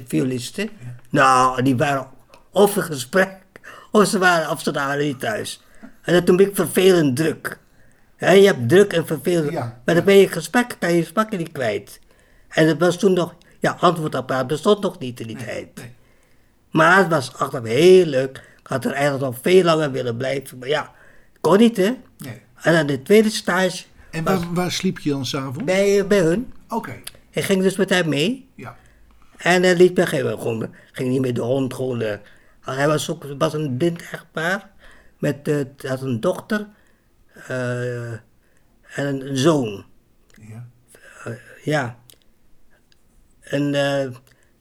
violisten. 0.07 0.71
Nou, 1.11 1.63
die 1.63 1.77
waren 1.77 2.07
of 2.51 2.77
in 2.77 2.83
gesprek, 2.83 3.31
of 3.91 4.07
ze 4.07 4.19
waren, 4.19 4.51
of 4.51 4.63
ze 4.63 4.73
waren 4.73 5.05
niet 5.05 5.21
thuis. 5.21 5.63
En 6.03 6.13
dat 6.13 6.27
toen 6.27 6.37
ben 6.37 6.47
ik 6.47 6.55
vervelend 6.55 7.17
druk. 7.17 7.59
Je 8.19 8.27
hebt 8.27 8.69
druk 8.69 8.93
en 8.93 9.07
vervelend. 9.07 9.53
Ja. 9.53 9.81
Maar 9.85 9.95
dan 9.95 10.05
ben 10.05 10.17
je 10.17 10.29
gesprek, 10.29 10.77
kan 10.79 10.93
je 10.93 11.01
gesprekken 11.01 11.39
niet 11.39 11.53
kwijt. 11.53 12.01
En 12.49 12.67
het 12.67 12.79
was 12.79 12.99
toen 12.99 13.13
nog, 13.13 13.35
ja, 13.59 13.77
antwoordapparaat 13.81 14.47
bestond 14.47 14.83
nog 14.83 14.99
niet 14.99 15.21
in 15.21 15.27
die 15.27 15.37
tijd. 15.37 15.75
nee. 15.75 15.95
Maar 16.71 16.99
het 16.99 17.09
was 17.09 17.35
achteraf 17.35 17.65
heel 17.65 18.07
leuk. 18.07 18.43
Ik 18.67 18.73
had 18.73 18.85
er 18.85 18.93
eigenlijk 18.93 19.25
nog 19.25 19.39
veel 19.43 19.63
langer 19.65 19.91
willen 19.91 20.17
blijven. 20.17 20.59
Maar 20.59 20.69
ja, 20.69 20.93
kon 21.41 21.59
niet 21.59 21.77
hè. 21.77 21.95
Nee. 22.19 22.43
En 22.63 22.73
dan 22.73 22.87
de 22.87 23.03
tweede 23.03 23.31
stage 23.31 23.85
En 24.11 24.25
was 24.25 24.41
waar, 24.53 24.73
sliep 24.73 24.99
je 24.99 25.11
dan 25.11 25.27
s'avonds? 25.27 25.65
bij, 25.65 25.99
eh, 26.01 26.07
bij 26.07 26.21
hun. 26.21 26.53
Oké. 26.69 26.95
Ik 27.31 27.45
ging 27.45 27.63
dus 27.63 27.77
met 27.77 27.91
hem 27.91 28.09
mee. 28.09 28.49
Ja. 28.55 28.77
En 29.37 29.63
hij 29.63 29.77
liet 29.77 29.97
me 29.97 30.07
geen- 30.07 30.27
gewoon, 30.39 30.75
ging 30.93 31.09
niet 31.11 31.21
met 31.21 31.35
de 31.35 31.41
hond 31.41 31.75
gewoon. 31.75 32.01
eh, 32.01 32.17
hij 32.61 32.87
was 32.87 33.11
ook 33.11 33.25
was 33.39 33.55
een 33.55 33.77
blind 33.77 34.03
echtpaar. 34.11 34.71
Met 35.19 35.49
eh, 35.49 35.61
had 35.91 36.03
een 36.03 36.21
dochter 36.21 36.69
en 37.47 39.07
een, 39.07 39.37
zoon. 39.37 39.85
Ja. 40.49 40.67
Ja. 41.65 41.99
En 43.41 43.75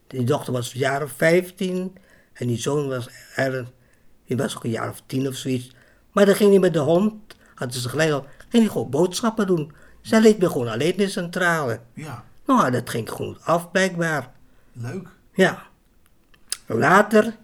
die 0.07 0.23
dochter 0.23 0.53
was 0.53 0.73
of 1.03 1.11
15 1.11 1.95
en 2.33 2.47
die 2.47 2.57
zoon 2.57 2.87
was 2.87 3.09
er, 3.35 3.65
die 4.25 4.37
was 4.37 4.55
ook 4.55 4.63
een 4.63 4.69
jaar 4.69 4.89
of 4.89 5.01
tien 5.05 5.27
of 5.27 5.35
zoiets. 5.35 5.71
Maar 6.11 6.25
dan 6.25 6.35
ging 6.35 6.49
hij 6.49 6.59
met 6.59 6.73
de 6.73 6.79
hond, 6.79 7.13
hadden 7.55 7.79
ze 7.79 7.89
gelijk 7.89 8.11
al, 8.11 8.25
ging 8.49 8.63
hij 8.63 8.71
gewoon 8.71 8.89
boodschappen 8.89 9.47
doen. 9.47 9.71
Zij 10.01 10.21
liet 10.21 10.37
me 10.39 10.49
gewoon 10.49 10.67
alleen 10.67 10.91
in 10.91 10.97
de 10.97 11.09
centrale. 11.09 11.79
Ja. 11.93 12.23
Nou, 12.45 12.71
dat 12.71 12.89
ging 12.89 13.09
goed 13.09 13.37
af 13.41 13.71
blijkbaar. 13.71 14.31
Leuk. 14.73 15.07
Ja. 15.33 15.63
Later 16.65 17.35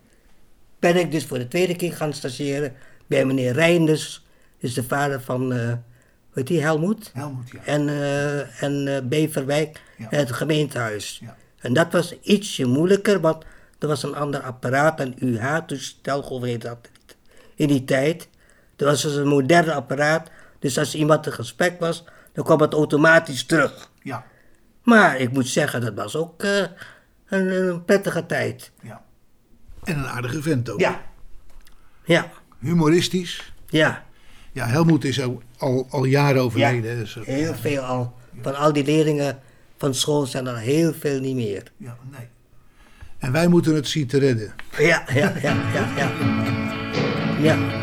ben 0.80 0.96
ik 0.96 1.12
dus 1.12 1.26
voor 1.26 1.38
de 1.38 1.48
tweede 1.48 1.76
keer 1.76 1.94
gaan 1.94 2.14
stageren 2.14 2.74
bij 3.08 3.26
meneer 3.26 3.54
Reinders. 3.54 4.26
is 4.58 4.74
de 4.74 4.84
vader 4.84 5.22
van, 5.22 5.54
eh 5.54 5.74
weet 6.34 6.48
die, 6.48 6.62
Helmoet? 6.62 7.12
Helmoet, 7.14 7.50
ja. 7.52 7.60
En, 7.66 7.90
eh, 7.90 8.64
en 8.64 8.88
eh, 8.96 9.02
Beverwijk, 9.04 9.82
Ja. 9.98 10.08
het 10.10 10.32
gemeentehuis. 10.32 11.20
Ja. 11.24 11.36
En 11.60 11.74
dat 11.74 11.92
was 11.92 12.20
ietsje 12.22 12.66
moeilijker, 12.66 13.20
want 13.22 13.44
er 13.82 13.88
was 13.88 14.04
een 14.04 14.16
ander 14.16 14.42
apparaat, 14.42 15.00
een 15.00 15.16
UH-toestel, 15.20 16.22
hoe 16.24 16.48
heet 16.48 16.62
dat 16.62 16.90
in 17.56 17.68
die 17.68 17.84
tijd. 17.84 18.30
Er 18.76 18.86
was 18.86 19.02
dus 19.02 19.16
een 19.16 19.28
moderne 19.28 19.74
apparaat, 19.74 20.30
Dus 20.60 20.78
als 20.78 20.96
iemand 20.96 21.26
een 21.26 21.34
gesprek 21.34 21.80
was, 21.80 22.04
dan 22.34 22.44
kwam 22.46 22.62
het 22.62 22.74
automatisch 22.74 23.46
terug. 23.46 23.90
Ja, 24.02 24.26
Maar 24.84 25.20
ik 25.20 25.32
moet 25.32 25.48
zeggen, 25.48 25.82
dat 25.82 25.94
was 25.94 26.16
ook 26.16 26.44
eh, 26.44 26.58
een, 27.28 27.48
een 27.68 27.86
prettige 27.86 28.26
tijd. 28.26 28.72
ja. 28.82 29.02
En 29.84 29.98
een 29.98 30.08
aardige 30.08 30.42
vent 30.42 30.70
ook. 30.70 30.80
Ja. 30.80 31.02
Ja, 32.06 32.32
Humoristisch. 32.60 33.54
ja. 33.70 34.04
Ja, 34.54 34.66
Helmoet 34.68 35.04
is 35.04 35.22
ook 35.22 35.42
al, 35.58 35.88
al 35.90 36.04
jaren 36.04 36.42
overleden. 36.42 36.92
Ja, 36.92 36.98
dus, 37.00 37.16
eh, 37.18 37.24
Heel 37.24 37.54
veel 37.54 37.82
al. 37.82 38.14
Van 38.42 38.56
al 38.56 38.74
die 38.74 38.84
leerlingen 38.86 39.40
van 39.78 39.94
school 39.96 40.26
zijn 40.26 40.48
er 40.48 40.58
heel 40.58 40.94
veel 40.94 41.20
niet 41.20 41.36
meer. 41.36 41.64
ja, 41.78 41.98
nee. 42.12 42.28
En 43.22 43.32
wij 43.32 43.48
moeten 43.48 43.76
het 43.76 43.88
zien 43.88 44.08
te 44.08 44.20
redden. 44.20 44.54
Ja, 44.78 45.04
ja, 45.14 45.34
ja, 45.42 45.56
ja, 45.74 45.88
ja. 45.96 46.12
Ja. 47.40 47.81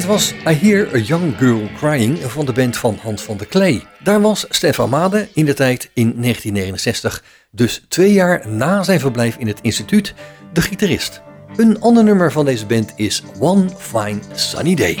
Dit 0.00 0.08
was 0.08 0.32
I 0.32 0.52
Hear 0.52 0.94
a 0.94 0.98
Young 0.98 1.36
Girl 1.38 1.70
Crying 1.76 2.18
van 2.18 2.46
de 2.46 2.52
band 2.52 2.76
van 2.76 2.98
Hans 3.02 3.22
van 3.22 3.36
der 3.36 3.46
Klee. 3.46 3.82
Daar 4.02 4.20
was 4.20 4.46
Stef 4.48 4.80
Amade 4.80 5.28
in 5.34 5.44
de 5.44 5.54
tijd 5.54 5.90
in 5.94 6.14
1969, 6.20 7.24
dus 7.50 7.84
twee 7.88 8.12
jaar 8.12 8.48
na 8.48 8.82
zijn 8.82 9.00
verblijf 9.00 9.36
in 9.36 9.46
het 9.46 9.60
instituut, 9.60 10.14
de 10.52 10.60
gitarist. 10.60 11.22
Een 11.56 11.80
ander 11.80 12.04
nummer 12.04 12.32
van 12.32 12.44
deze 12.44 12.66
band 12.66 12.92
is 12.96 13.22
One 13.38 13.68
Fine 13.78 14.18
Sunny 14.34 14.74
Day. 14.74 14.98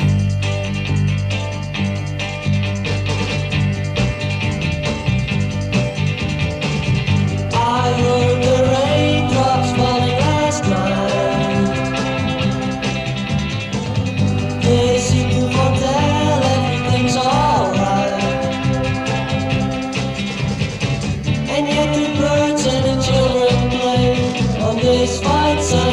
And 21.60 21.68
yet 21.68 21.94
the 21.94 22.18
birds 22.18 22.66
and 22.66 22.84
the 22.86 22.96
children 23.04 23.68
play 23.68 24.62
on 24.62 24.76
this 24.76 25.20
fine 25.20 25.62
sunny 25.62 25.89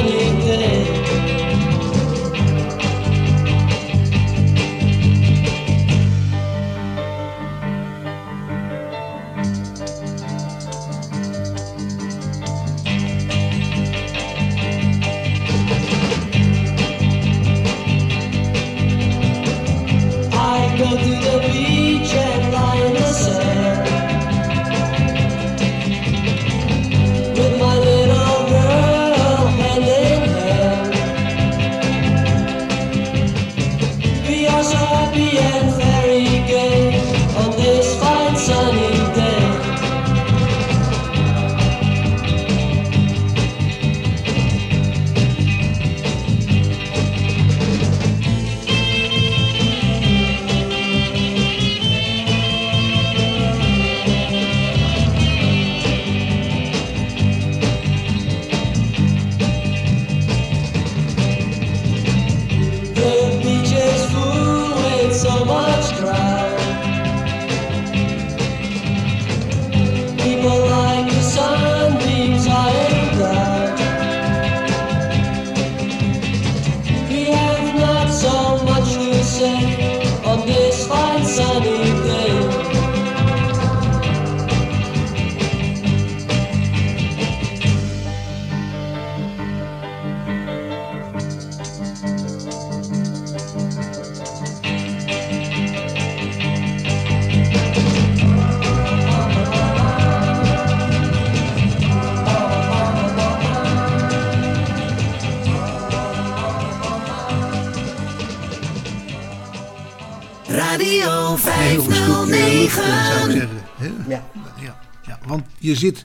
lucht, 110.77 112.77
eh, 112.77 113.05
zou 113.05 113.29
ik 113.29 113.31
zeggen. 113.31 113.57
hè? 113.77 113.91
Ja. 114.07 114.23
Ja, 114.61 114.79
ja, 115.07 115.19
want 115.27 115.45
je 115.59 115.75
zit, 115.75 116.03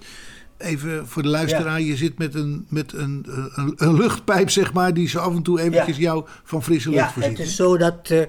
even 0.58 1.08
voor 1.08 1.22
de 1.22 1.28
luisteraar, 1.28 1.80
je 1.80 1.96
zit 1.96 2.18
met, 2.18 2.34
een, 2.34 2.66
met 2.68 2.92
een, 2.92 3.26
een, 3.54 3.72
een 3.76 3.94
luchtpijp, 3.94 4.50
zeg 4.50 4.72
maar, 4.72 4.94
die 4.94 5.08
zo 5.08 5.18
af 5.18 5.34
en 5.34 5.42
toe 5.42 5.60
eventjes 5.60 5.96
jou 5.96 6.26
van 6.44 6.62
frisse 6.62 6.90
lucht 6.90 7.02
Ja, 7.02 7.10
voorziet. 7.12 7.38
het 7.38 7.46
is 7.46 7.56
zo 7.56 7.76
dat. 7.76 8.10
eh, 8.10 8.20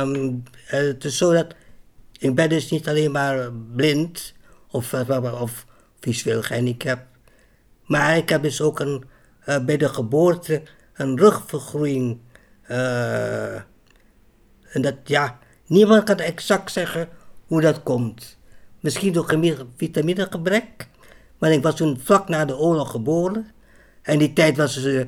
ehm, 0.00 0.14
eh, 0.66 0.80
het 0.80 1.04
is 1.04 1.16
zo 1.16 1.32
dat. 1.32 1.54
Ik 2.18 2.34
ben 2.34 2.48
dus 2.48 2.70
niet 2.70 2.88
alleen 2.88 3.10
maar 3.10 3.52
blind 3.76 4.34
of, 4.68 4.92
eh, 4.92 5.40
of 5.42 5.66
visueel 6.00 6.42
gehandicapt. 6.42 7.02
Maar 7.86 8.16
ik 8.16 8.28
heb 8.28 8.42
dus 8.42 8.60
ook 8.60 8.80
een, 8.80 9.04
eh, 9.44 9.64
bij 9.64 9.76
de 9.76 9.88
geboorte 9.88 10.62
een 10.94 11.18
rugvergroeiing. 11.18 12.18
eh, 12.62 13.60
en 14.72 14.82
dat, 14.82 14.94
ja, 15.04 15.38
niemand 15.66 16.04
kan 16.04 16.16
exact 16.16 16.72
zeggen 16.72 17.08
hoe 17.46 17.60
dat 17.60 17.82
komt. 17.82 18.38
Misschien 18.80 19.12
door 19.12 19.38
vitaminegebrek. 19.76 20.88
Maar 21.38 21.52
ik 21.52 21.62
was 21.62 21.76
toen 21.76 22.00
vlak 22.02 22.28
na 22.28 22.44
de 22.44 22.56
oorlog 22.56 22.90
geboren. 22.90 23.50
En 24.02 24.18
die 24.18 24.32
tijd 24.32 24.56
was 24.56 24.76
eh, 24.76 25.02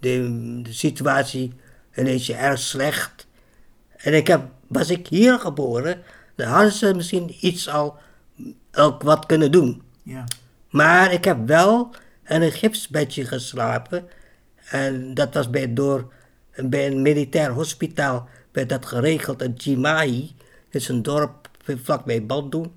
de, 0.00 0.60
de 0.62 0.72
situatie 0.72 1.52
ineens 1.96 2.30
erg 2.30 2.58
slecht. 2.58 3.26
En 3.96 4.14
ik 4.14 4.26
heb, 4.26 4.48
was 4.66 4.90
ik 4.90 5.06
hier 5.06 5.38
geboren, 5.38 6.02
dan 6.34 6.48
hadden 6.48 6.72
ze 6.72 6.94
misschien 6.94 7.36
iets 7.40 7.68
al 7.68 7.98
ook 8.72 9.02
wat 9.02 9.26
kunnen 9.26 9.52
doen. 9.52 9.82
Ja. 10.02 10.24
Maar 10.70 11.12
ik 11.12 11.24
heb 11.24 11.46
wel 11.46 11.90
in 12.26 12.42
een 12.42 12.52
gipsbedje 12.52 13.24
geslapen. 13.24 14.08
En 14.70 15.14
dat 15.14 15.34
was 15.34 15.50
bij, 15.50 15.74
door, 15.74 16.12
bij 16.56 16.86
een 16.86 17.02
militair 17.02 17.50
hospitaal 17.50 18.28
werd 18.52 18.68
dat 18.68 18.86
geregeld 18.86 19.42
in 19.42 19.54
Chimai. 19.56 20.34
Dat 20.70 20.80
is 20.80 20.88
een 20.88 21.02
dorp 21.02 21.48
vlakbij 21.82 22.26
Bandung. 22.26 22.70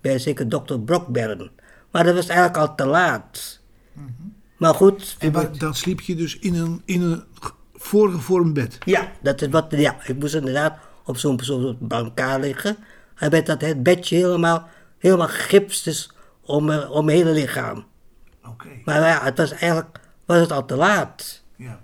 Bij 0.00 0.18
zeker 0.18 0.48
dokter 0.48 0.80
Brockbern. 0.80 1.50
Maar 1.90 2.04
dat 2.04 2.14
was 2.14 2.28
eigenlijk 2.28 2.58
al 2.58 2.74
te 2.74 2.86
laat. 2.86 3.60
Maar 4.56 4.74
goed. 4.74 5.16
En 5.18 5.52
dan 5.58 5.74
sliep 5.74 6.00
je 6.00 6.14
dus 6.14 6.38
in 6.38 6.54
een, 6.54 6.82
in 6.84 7.02
een 7.02 7.24
voorgevormd 7.74 8.54
bed. 8.54 8.78
Ja, 8.84 9.12
dat 9.22 9.42
is 9.42 9.48
wat, 9.48 9.66
ja, 9.70 9.96
ik 10.04 10.18
moest 10.18 10.34
inderdaad 10.34 10.78
op 11.04 11.16
zo'n 11.16 11.40
zo'n 11.42 11.76
brancard 11.80 12.40
liggen. 12.40 12.76
En 13.14 13.30
met 13.30 13.46
dat 13.46 13.60
het 13.60 13.82
bedje 13.82 14.16
helemaal, 14.16 14.68
helemaal 14.98 15.28
gipst 15.28 15.84
dus 15.84 16.12
om, 16.40 16.70
eh, 16.70 16.90
om 16.90 17.04
mijn 17.04 17.16
hele 17.16 17.32
lichaam. 17.32 17.84
Oké. 18.46 18.68
Maar 18.84 19.00
ja, 19.00 19.22
het 19.22 19.38
was 19.38 19.50
eigenlijk 19.50 20.00
was 20.24 20.40
het 20.40 20.52
al 20.52 20.64
te 20.64 20.76
laat. 20.76 21.42
Ja. 21.56 21.80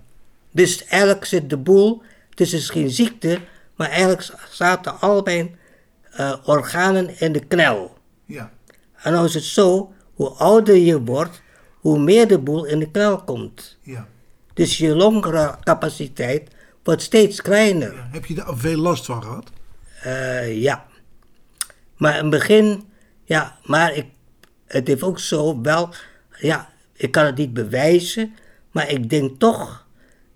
Dus 0.51 0.85
eigenlijk 0.85 1.25
zit 1.25 1.49
de 1.49 1.57
boel, 1.57 2.01
het 2.37 2.47
is 2.47 2.51
dus 2.51 2.69
geen 2.69 2.89
ziekte, 2.89 3.39
maar 3.75 3.89
eigenlijk 3.89 4.33
zaten 4.49 4.99
al 4.99 5.21
mijn 5.21 5.57
eh, 6.11 6.33
organen 6.45 7.19
in 7.19 7.31
de 7.31 7.39
knel. 7.39 7.97
Ja. 8.25 8.51
En 8.95 9.11
nou 9.11 9.25
is 9.25 9.33
het 9.33 9.43
zo, 9.43 9.93
hoe 10.13 10.29
ouder 10.29 10.75
je 10.75 11.01
wordt, 11.01 11.41
hoe 11.79 11.99
meer 11.99 12.27
de 12.27 12.39
boel 12.39 12.65
in 12.65 12.79
de 12.79 12.91
knel 12.91 13.23
komt. 13.23 13.77
Ja. 13.81 14.07
Dus 14.53 14.77
je 14.77 14.95
longcapaciteit 14.95 16.49
wordt 16.83 17.01
steeds 17.01 17.41
kleiner. 17.41 17.93
ja. 17.93 18.07
Heb 18.11 18.25
je 18.25 18.33
daar 18.33 18.57
veel 18.57 18.77
last 18.77 19.05
van 19.05 19.23
gehad? 19.23 19.51
Eh, 20.01 20.61
ja. 20.61 20.85
Maar 21.95 22.15
in 22.15 22.21
het 22.21 22.29
begin, 22.29 22.83
ja, 23.23 23.57
maar 23.63 23.93
ik, 23.95 24.05
het 24.67 24.87
heeft 24.87 25.03
ook 25.03 25.19
zo 25.19 25.61
wel, 25.61 25.89
ja, 26.39 26.69
ik 26.93 27.11
kan 27.11 27.25
het 27.25 27.37
niet 27.37 27.53
bewijzen, 27.53 28.35
maar 28.71 28.89
ik 28.89 29.09
denk 29.09 29.39
toch 29.39 29.85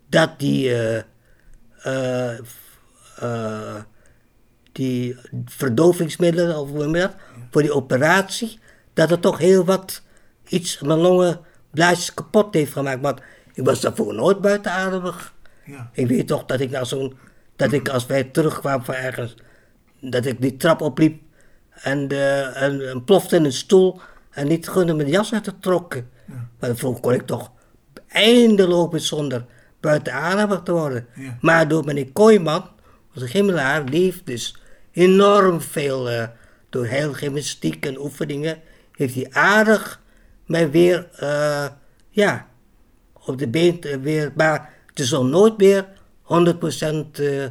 dat 0.10 0.40
die, 0.40 0.76
eh, 0.76 1.04
eh, 1.84 2.38
eh, 3.18 3.82
die 4.72 5.16
verdovingsmiddelen, 5.46 6.60
of 6.60 6.70
hoe 6.70 6.92
dat, 6.92 7.12
voor 7.52 7.62
die 7.62 7.74
operatie, 7.74 8.60
dat 8.94 9.10
het 9.10 9.22
toch 9.22 9.38
heel 9.38 9.66
wat 9.66 10.02
iets 10.48 10.80
mijn 10.80 11.00
longenblaasjes 11.00 12.14
kapot 12.14 12.54
heeft 12.54 12.72
gemaakt. 12.72 13.02
Want 13.02 13.22
ik 13.54 13.66
was 13.66 13.82
daarvoor 13.82 14.14
nooit 14.14 14.42
buitenademig. 14.42 15.34
Ja. 15.66 15.90
Ik 15.94 16.08
weet 16.08 16.28
toch 16.28 16.46
dat 16.46 16.60
ik 16.60 16.72
nou 16.72 16.86
zo'n, 16.86 17.18
dat 17.56 17.72
ik 17.72 17.90
als 17.90 18.06
wij 18.06 18.24
terugkwamen 18.24 18.86
van 18.86 18.96
ergens, 18.96 19.36
dat 20.00 20.26
ik 20.26 20.42
die 20.42 20.58
trap 20.58 20.82
opliep 20.82 21.22
en, 21.72 22.08
de, 22.08 22.52
en, 22.56 22.90
en 22.90 23.04
plofte 23.04 23.36
in 23.36 23.46
een 23.46 23.54
stoel 23.54 24.02
en 24.32 24.48
niet 24.48 24.70
gunde 24.70 24.96
de 24.96 25.06
jas 25.06 25.34
uit 25.34 25.44
te 25.44 25.60
trokken. 25.60 26.10
Maar 26.60 26.76
vroeger 26.76 27.02
kon 27.02 27.14
ik 27.14 27.26
toch 27.26 27.52
eindeloos 28.08 29.08
zonder 29.08 29.46
buiten 29.82 30.14
ademig 30.14 30.62
te 30.64 30.72
worden. 30.72 31.08
Ja. 31.16 31.38
Maar 31.42 31.68
door 31.68 31.86
meneer 31.86 32.12
Kooijman, 32.12 32.70
onze 33.14 33.28
gimmelaar, 33.28 33.86
die 33.86 34.04
heeft 34.04 34.26
dus 34.26 34.56
enorm 34.92 35.62
veel, 35.62 36.10
eh, 36.10 36.28
door 36.70 36.86
heel 36.86 37.14
gymnastiek 37.14 37.86
en 37.86 38.00
oefeningen, 38.00 38.60
heeft 38.92 39.16
hij 39.16 39.28
aardig 39.32 40.02
mij 40.46 40.72
weer, 40.72 41.10
eh, 41.16 41.66
ja, 42.10 42.48
op 43.26 43.38
de 43.38 43.48
been 43.48 44.02
weer, 44.02 44.32
maar 44.36 44.74
het 44.86 45.00
is 45.00 45.12
nog 45.12 45.26
nooit 45.26 45.58
meer 45.58 45.88
100% 46.22 47.20
eh, 47.20 47.46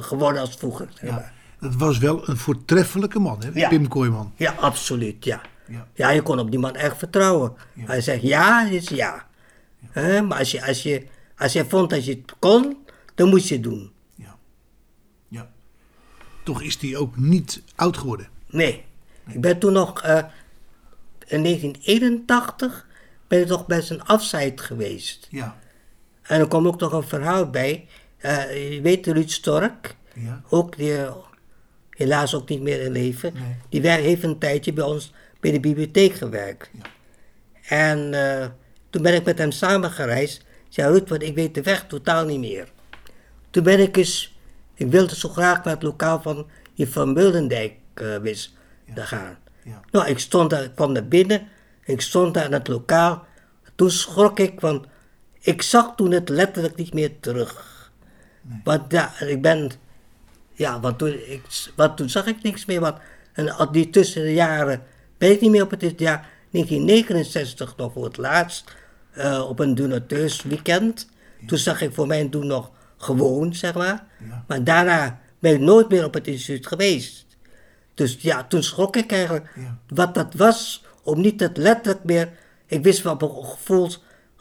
geworden 0.00 0.40
als 0.40 0.54
vroeger. 0.56 0.88
zeg 0.94 1.10
maar. 1.10 1.20
ja. 1.20 1.36
Dat 1.60 1.74
was 1.74 1.98
wel 1.98 2.28
een 2.28 2.36
voortreffelijke 2.36 3.18
man, 3.18 3.42
hè? 3.42 3.50
Ja. 3.54 3.68
Pim 3.68 3.88
Kooijman. 3.88 4.32
Ja, 4.36 4.54
absoluut, 4.60 5.24
ja. 5.24 5.40
Ja. 5.66 5.86
Ja, 5.94 6.10
je 6.10 6.22
kon 6.22 6.38
op 6.38 6.50
die 6.50 6.60
man 6.60 6.74
echt 6.74 6.98
vertrouwen. 6.98 7.52
Hij 7.78 8.00
zegt 8.00 8.22
ja, 8.22 8.62
is 8.62 8.88
ja. 8.88 9.26
Maar 9.94 10.38
als 10.38 10.50
je, 10.50 10.66
als, 10.66 10.82
je, 10.82 11.06
als 11.36 11.52
je 11.52 11.64
vond 11.64 11.90
dat 11.90 12.04
je 12.04 12.12
het 12.12 12.34
kon, 12.38 12.76
dan 13.14 13.28
moest 13.28 13.48
je 13.48 13.54
het 13.54 13.62
doen. 13.62 13.92
Ja. 14.14 14.36
ja. 15.28 15.50
Toch 16.44 16.62
is 16.62 16.78
die 16.78 16.96
ook 16.98 17.16
niet 17.16 17.62
oud 17.74 17.96
geworden. 17.96 18.28
Nee. 18.46 18.84
Ik 19.26 19.40
ben 19.40 19.58
toen 19.58 19.72
nog, 19.72 20.02
eh, 20.02 20.24
in 21.26 21.42
1981, 21.42 22.86
ben 23.26 23.40
ik 23.40 23.46
toch 23.46 23.66
bij 23.66 23.80
zijn 23.80 24.02
afscheid 24.02 24.60
geweest. 24.60 25.26
Ja. 25.30 25.58
En 26.22 26.40
er 26.40 26.48
kwam 26.48 26.66
ook 26.66 26.80
nog 26.80 26.92
een 26.92 27.02
verhaal 27.02 27.50
bij. 27.50 27.88
Eh, 28.16 28.74
je 28.74 28.80
weet 28.80 29.06
Ruud 29.06 29.30
Stork, 29.30 29.96
Ja. 30.14 30.42
ook 30.48 30.76
die 30.76 30.96
eh, 30.96 31.16
helaas 31.90 32.34
ook 32.34 32.48
niet 32.48 32.60
meer 32.60 32.80
in 32.80 32.92
leven. 32.92 33.32
Nee. 33.34 33.56
Die 33.82 33.90
heeft 33.90 34.22
een 34.22 34.38
tijdje 34.38 34.72
bij 34.72 34.84
ons 34.84 35.12
bij 35.40 35.50
de 35.50 35.60
bibliotheek 35.60 36.14
gewerkt. 36.14 36.70
Ja. 36.72 36.90
En 37.68 38.12
toen 38.90 39.02
ben 39.02 39.14
ik 39.14 39.24
met 39.24 39.38
hem 39.38 39.50
samen 39.50 39.90
gereisd. 39.90 40.44
Zei 40.68 40.92
Ruud, 40.92 41.08
want 41.08 41.22
ik 41.22 41.34
weet 41.34 41.54
de 41.54 41.62
weg 41.62 41.86
totaal 41.86 42.24
niet 42.24 42.38
meer. 42.38 42.68
Toen 43.50 43.62
ben 43.62 43.80
ik 43.80 43.96
eens, 43.96 44.38
ik 44.74 44.90
wilde 44.90 45.16
zo 45.16 45.28
graag 45.28 45.64
naar 45.64 45.74
het 45.74 45.82
lokaal 45.82 46.22
van 46.22 46.46
je 46.72 46.88
van 46.88 47.12
Muldendijk 47.12 47.72
eh 47.94 48.16
wist 48.16 48.52
te 48.94 49.02
gaan. 49.02 49.38
Ja. 49.62 49.80
Nou, 49.90 50.06
ik 50.06 50.18
stond 50.18 50.50
daar, 50.50 50.62
ik 50.62 50.74
kwam 50.74 50.92
naar 50.92 51.08
binnen, 51.08 51.48
ik 51.84 52.00
stond 52.00 52.34
daar 52.34 52.44
in 52.44 52.52
het 52.52 52.68
lokaal. 52.68 53.26
Toen 53.74 53.90
schrok 53.90 54.38
ik, 54.38 54.60
want 54.60 54.86
ik 55.40 55.62
zag 55.62 55.94
toen 55.96 56.10
het 56.10 56.28
letterlijk 56.28 56.76
niet 56.76 56.94
meer 56.94 57.20
terug. 57.20 57.76
Want 58.64 58.92
ja, 58.92 59.20
ik 59.20 59.42
ben, 59.42 59.70
ja, 60.52 60.80
want 60.80 60.98
toen, 60.98 61.12
ik, 61.12 61.42
want 61.76 61.96
toen 61.96 62.08
zag 62.08 62.26
ik 62.26 62.42
niks 62.42 62.64
meer. 62.64 62.80
Want 62.80 62.98
en 63.32 63.50
al 63.50 63.72
die 63.72 63.90
tussen 63.90 64.22
de 64.22 64.32
jaren 64.32 64.82
ben 65.18 65.30
ik 65.30 65.40
niet 65.40 65.50
meer 65.50 65.62
op 65.62 65.70
het 65.70 66.00
jaar 66.00 66.28
1969 66.50 67.76
nog 67.76 67.92
voor 67.92 68.04
het 68.04 68.16
laatst. 68.16 68.74
Eh, 69.18 69.48
op 69.48 69.58
een 69.58 69.74
donateursweekend. 69.74 71.08
Toen 71.46 71.58
zag 71.58 71.80
ik 71.80 71.94
voor 71.94 72.06
mijn 72.06 72.30
doen 72.30 72.46
nog 72.46 72.70
gewoon, 72.96 73.54
zeg 73.54 73.74
maar. 73.74 74.04
Ja. 74.28 74.44
Maar 74.46 74.64
daarna 74.64 75.20
ben 75.38 75.52
ik 75.54 75.60
nooit 75.60 75.88
meer 75.88 76.04
op 76.04 76.14
het 76.14 76.26
instituut 76.26 76.66
geweest. 76.66 77.26
Dus 77.94 78.16
ja, 78.20 78.44
toen 78.44 78.62
schrok 78.62 78.96
ik 78.96 79.12
eigenlijk 79.12 79.52
Ja. 79.54 79.78
wat 79.88 80.14
dat 80.14 80.34
was, 80.34 80.84
om 81.02 81.20
niet 81.20 81.40
het 81.40 81.56
letterlijk 81.56 82.04
meer. 82.04 82.28
Ik 82.66 82.82
wist 82.82 83.02
wel 83.02 83.12
op 83.12 83.22
een 83.22 83.44
gevoel 83.44 83.90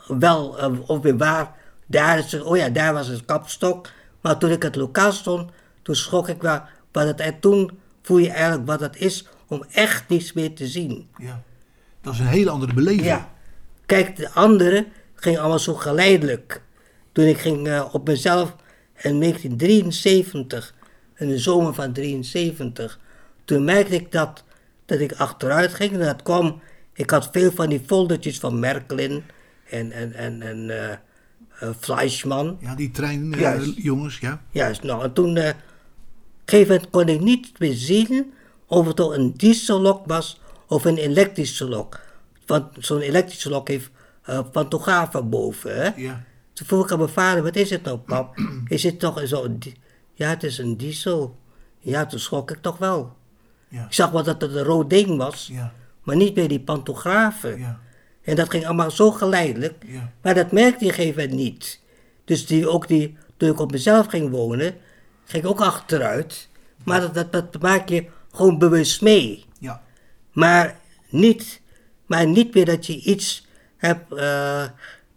wel 0.07 0.59
eh, 0.59 0.89
of 0.89 0.99
weer 1.01 1.17
waar. 1.17 1.55
Daar 1.85 2.17
is 2.17 2.31
het, 2.31 2.41
oh 2.41 2.57
ja, 2.57 2.69
daar 2.69 2.93
was 2.93 3.07
het 3.07 3.25
kapstok. 3.25 3.89
Maar 4.21 4.37
toen 4.37 4.51
ik 4.51 4.63
het 4.63 4.75
lokaal 4.75 5.11
stond, 5.11 5.51
toen 5.81 5.95
schrok 5.95 6.27
ik 6.27 6.41
wel 6.41 6.61
wat 6.91 7.05
het 7.07 7.19
en 7.19 7.39
toen 7.39 7.79
voel 8.01 8.17
je 8.17 8.29
eigenlijk 8.29 8.67
wat 8.67 8.79
het 8.79 8.95
is 8.95 9.25
om 9.47 9.63
echt 9.71 10.09
niets 10.09 10.33
meer 10.33 10.53
te 10.55 10.67
zien. 10.67 11.07
ja. 11.17 11.41
Dat 12.01 12.13
is 12.13 12.19
een 12.19 12.25
hele 12.27 12.49
andere 12.49 12.73
beleving. 12.73 13.05
Ja. 13.05 13.29
Kijk, 13.87 14.15
de 14.15 14.31
anderen 14.31 14.87
ging 15.15 15.37
allemaal 15.37 15.59
zo 15.59 15.73
geleidelijk. 15.73 16.61
Toen 17.11 17.25
ik 17.25 17.37
ging 17.37 17.67
eh, 17.67 17.89
op 17.91 18.07
mezelf 18.07 18.55
in 18.95 19.19
1973, 19.19 20.73
in 21.15 21.27
de 21.27 21.39
zomer 21.39 21.73
van 21.73 21.93
73, 21.93 22.99
toen 23.45 23.63
merkte 23.63 23.95
ik 23.95 24.11
dat, 24.11 24.43
dat 24.85 24.99
ik 24.99 25.13
achteruit 25.13 25.73
ging. 25.73 25.91
En 25.91 25.99
dat 25.99 26.21
kwam, 26.23 26.61
ik 26.93 27.09
had 27.09 27.29
veel 27.31 27.51
van 27.51 27.69
die 27.69 27.83
foldertjes 27.85 28.39
van 28.39 28.59
Merkelin 28.59 29.23
en, 29.69 29.91
en, 29.91 30.13
en, 30.13 30.41
en 30.41 30.69
eh, 30.69 30.97
eh, 31.59 31.69
Fleischmann. 31.79 32.57
Ja, 32.59 32.75
die 32.75 32.91
trein, 32.91 33.33
eh, 33.33 33.39
Juist. 33.39 33.73
jongens, 33.75 34.19
ja. 34.19 34.41
Juist, 34.51 34.83
nou, 34.83 35.03
en 35.03 35.13
toen, 35.13 35.37
eh, 35.37 35.47
op 35.47 35.55
een 35.55 35.59
gegeven 36.45 36.73
moment 36.73 36.89
kon 36.89 37.07
ik 37.07 37.19
niet 37.19 37.59
meer 37.59 37.73
zien 37.73 38.33
of 38.67 38.87
het 38.87 38.95
toch 38.95 39.15
een 39.15 39.33
diesellok 39.37 40.05
was 40.05 40.41
of 40.67 40.85
een 40.85 40.97
elektrische 40.97 41.67
lok. 41.67 41.99
Want 42.47 42.65
zo'n 42.79 42.99
elektrische 43.01 43.49
lok 43.49 43.67
heeft 43.67 43.89
pantografen 44.51 45.29
boven, 45.29 45.75
hè. 45.75 45.91
Ja. 45.95 46.23
Toen 46.53 46.67
vroeg 46.67 46.85
ik 46.85 46.91
aan 46.91 46.97
mijn 46.97 47.09
vader, 47.09 47.43
wat 47.43 47.55
is 47.55 47.69
het 47.69 47.83
nou, 47.83 47.97
pap? 47.97 48.37
Is 48.67 48.83
het 48.83 48.99
toch 48.99 49.21
zo... 49.27 49.57
di- 49.57 49.75
Ja, 50.13 50.29
het 50.29 50.43
is 50.43 50.57
een 50.57 50.77
diesel. 50.77 51.37
Ja, 51.79 52.05
toen 52.05 52.19
schrok 52.19 52.51
ik 52.51 52.61
toch 52.61 52.77
wel. 52.77 53.15
Ja. 53.69 53.85
Ik 53.85 53.93
zag 53.93 54.09
wel 54.11 54.23
dat 54.23 54.41
het 54.41 54.55
een 54.55 54.63
rood 54.63 54.89
ding 54.89 55.17
was, 55.17 55.49
Ja, 55.51 55.73
maar 56.03 56.15
niet 56.15 56.35
meer 56.35 56.47
die 56.47 56.59
pantografen. 56.59 57.59
ja, 57.59 57.79
En 58.21 58.35
dat 58.35 58.49
ging 58.49 58.65
allemaal 58.65 58.91
zo 58.91 59.11
geleidelijk, 59.11 59.83
ja. 59.87 60.11
maar 60.21 60.33
dat 60.35 60.51
merkte 60.51 60.85
je 60.85 60.93
gegeven 60.93 61.21
moment 61.23 61.39
niet. 61.39 61.81
Dus 62.25 62.45
die, 62.45 62.69
ook 62.69 62.87
die, 62.87 63.17
toen 63.37 63.49
ik 63.49 63.59
op 63.59 63.71
mezelf 63.71 64.05
ging 64.07 64.29
wonen, 64.29 64.75
ging 65.25 65.43
ik 65.43 65.49
ook 65.49 65.61
achteruit. 65.61 66.49
Maar 66.83 67.01
dat, 67.01 67.13
dat, 67.13 67.31
dat 67.31 67.61
maak 67.61 67.89
je 67.89 68.05
gewoon 68.31 68.57
bewust 68.57 69.01
mee. 69.01 69.45
ja. 69.59 69.81
Maar 70.31 70.79
niet, 71.09 71.61
maar 72.07 72.27
niet 72.27 72.53
meer 72.53 72.65
dat 72.65 72.85
je 72.85 73.01
iets 73.01 73.47
hebt, 73.77 74.13
eh, 74.13 74.63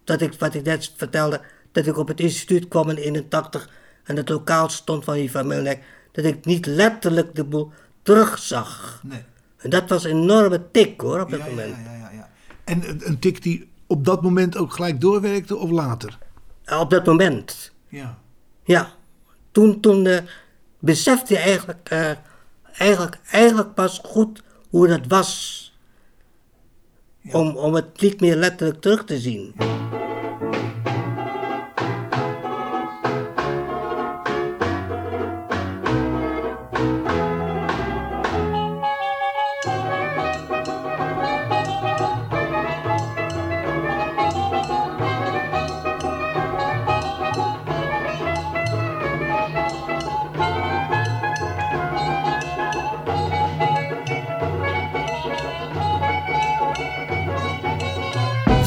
dat 0.04 0.20
ik, 0.20 0.34
wat 0.38 0.54
ik 0.54 0.64
net 0.64 0.92
vertelde, 0.96 1.40
dat 1.72 1.86
ik 1.86 1.96
op 1.96 2.08
het 2.08 2.20
instituut 2.20 2.68
kwam 2.68 2.90
in 2.90 2.96
81 2.96 3.68
en 4.04 4.16
het 4.16 4.28
lokaal 4.28 4.68
stond 4.68 5.04
van 5.04 5.14
die 5.14 5.30
familie, 5.30 5.78
dat 6.12 6.24
ik 6.24 6.44
niet 6.44 6.66
letterlijk 6.66 7.34
de 7.34 7.44
boel 7.44 7.72
terugzag. 8.02 9.00
Nee. 9.04 9.24
En 9.56 9.70
dat 9.70 9.88
was 9.88 10.04
een 10.04 10.10
enorme 10.10 10.70
tik 10.70 11.00
hoor, 11.00 11.20
op 11.20 11.30
dat 11.30 11.38
Ja, 11.38 11.44
ja, 11.44 11.50
moment. 11.50 11.76
ja, 11.84 11.92
ja, 11.94 12.10
ja. 12.10 12.28
En 12.64 12.88
een- 12.88 13.00
een 13.04 13.18
tik 13.18 13.42
die 13.42 13.70
op 13.86 14.04
dat 14.04 14.22
moment 14.22 14.56
ook 14.56 14.72
gelijk 14.72 15.00
doorwerkte 15.00 15.56
of 15.56 15.70
later? 15.70 16.18
Op 16.78 16.90
dat 16.90 17.06
moment, 17.06 17.72
Ja. 17.88 18.18
ja. 18.64 18.92
Toen, 19.52 19.80
toen 19.80 20.06
eh, 20.06 20.18
besefte 20.78 21.32
je 21.34 21.38
eigenlijk, 21.40 21.88
eh, 21.88 22.10
eigenlijk, 22.78 23.18
eigenlijk 23.30 23.74
pas 23.74 24.00
goed 24.04 24.42
hoe 24.68 24.86
dat 24.88 25.06
was. 25.08 25.58
Om, 27.32 27.56
om 27.56 27.74
het 27.74 28.00
niet 28.00 28.20
meer 28.20 28.36
letterlijk 28.36 28.80
terug 28.80 29.04
te 29.04 29.18
zien. 29.18 29.54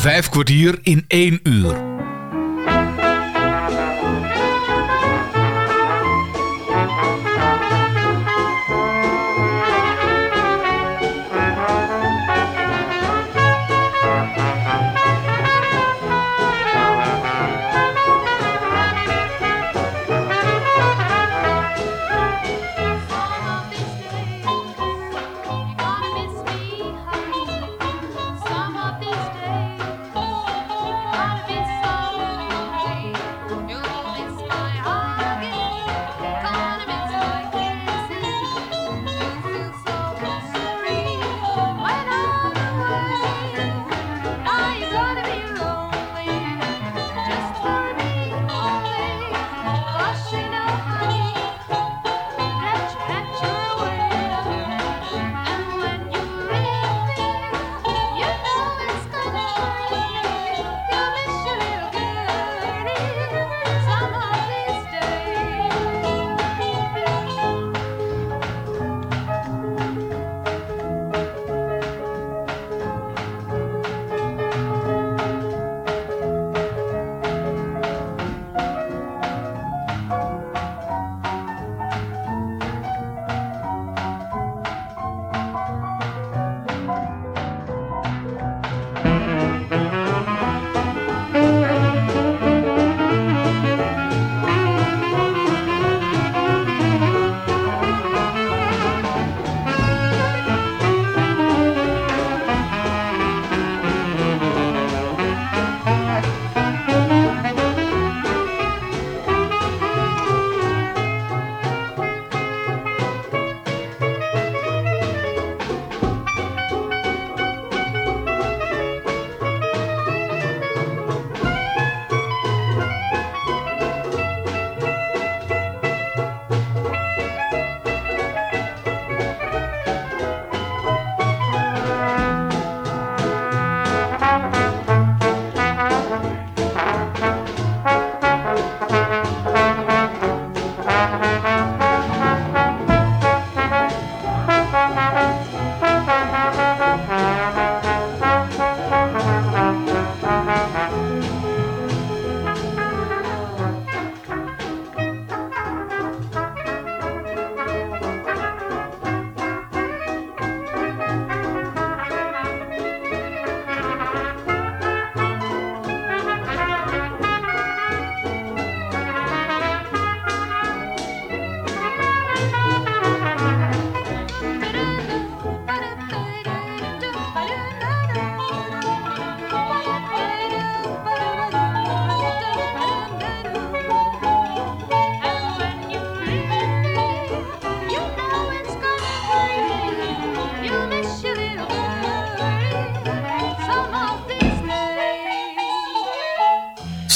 Vijf 0.03 0.29
kwartier 0.29 0.79
in 0.81 1.03
één 1.07 1.39
uur. 1.43 1.92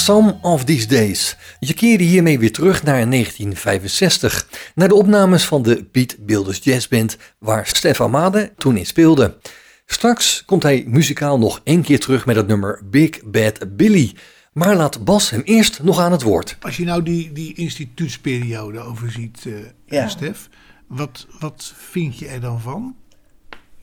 Some 0.08 0.38
of 0.41 0.64
These 0.64 0.88
Days. 0.88 1.38
Je 1.60 1.74
keerde 1.74 2.03
hiermee 2.03 2.39
weer 2.39 2.51
terug 2.51 2.84
naar 2.84 3.10
1965, 3.10 4.47
naar 4.76 4.88
de 4.88 4.95
opnames 4.95 5.45
van 5.45 5.62
de 5.62 5.84
Piet 5.84 6.18
Builders 6.20 6.60
Jazz 6.64 6.88
Band, 6.88 7.18
waar 7.39 7.68
Stef 7.68 8.01
Amade 8.01 8.53
toen 8.58 8.78
in 8.78 8.86
speelde. 8.86 9.38
Straks 9.86 10.45
komt 10.45 10.64
hij 10.64 10.84
muzikaal 10.88 11.39
nog 11.39 11.62
één 11.64 11.82
keer 11.82 11.99
terug 11.99 12.26
met 12.26 12.36
het 12.36 12.47
nummer 12.47 12.82
Big 12.84 13.24
Bad 13.24 13.76
Billy. 13.78 14.16
Maar 14.53 14.76
laat 14.76 15.05
Bas 15.05 15.30
hem 15.30 15.41
eerst 15.41 15.84
nog 15.84 15.99
aan 15.99 16.12
het 16.12 16.22
woord. 16.22 16.58
Als 16.62 16.78
je 16.78 16.86
nou 16.86 17.03
die, 17.03 17.32
die 17.32 17.53
instituutsperiode 17.53 18.80
overziet, 18.80 19.45
eh 19.45 19.53
Ja. 19.86 20.08
Stef. 20.08 20.49
Wat, 20.88 21.28
wat 21.39 21.74
vind 21.76 22.20
je 22.20 22.28
er 22.28 22.39
dan 22.39 22.62
van? 22.62 22.95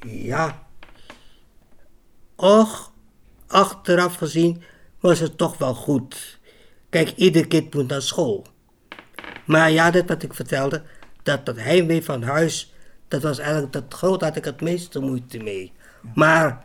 Ja. 0.07 0.63
Och, 2.37 2.93
achteraf 3.47 4.15
gezien 4.15 4.63
was 5.09 5.19
het 5.19 5.39
toch 5.39 5.59
wel 5.59 5.75
goed. 5.75 6.39
Kijk, 6.91 7.13
ieder 7.17 7.47
kind 7.47 7.75
moet 7.75 7.89
naar 7.89 8.03
school. 8.03 8.47
Maar 9.47 9.71
ja, 9.71 9.91
dat 9.91 10.09
wat 10.09 10.23
ik 10.23 10.35
vertelde, 10.35 10.83
dat, 11.23 11.47
dat 11.47 11.57
heimwee 11.57 12.05
van 12.05 12.23
huis, 12.23 12.75
dat 13.09 13.23
was 13.23 13.39
eigenlijk 13.39 13.73
dat 13.73 13.85
groot, 13.89 14.21
had 14.21 14.37
ik 14.37 14.45
het 14.45 14.61
meeste 14.61 15.01
moeite 15.01 15.39
mee. 15.39 15.73
Maar 16.15 16.65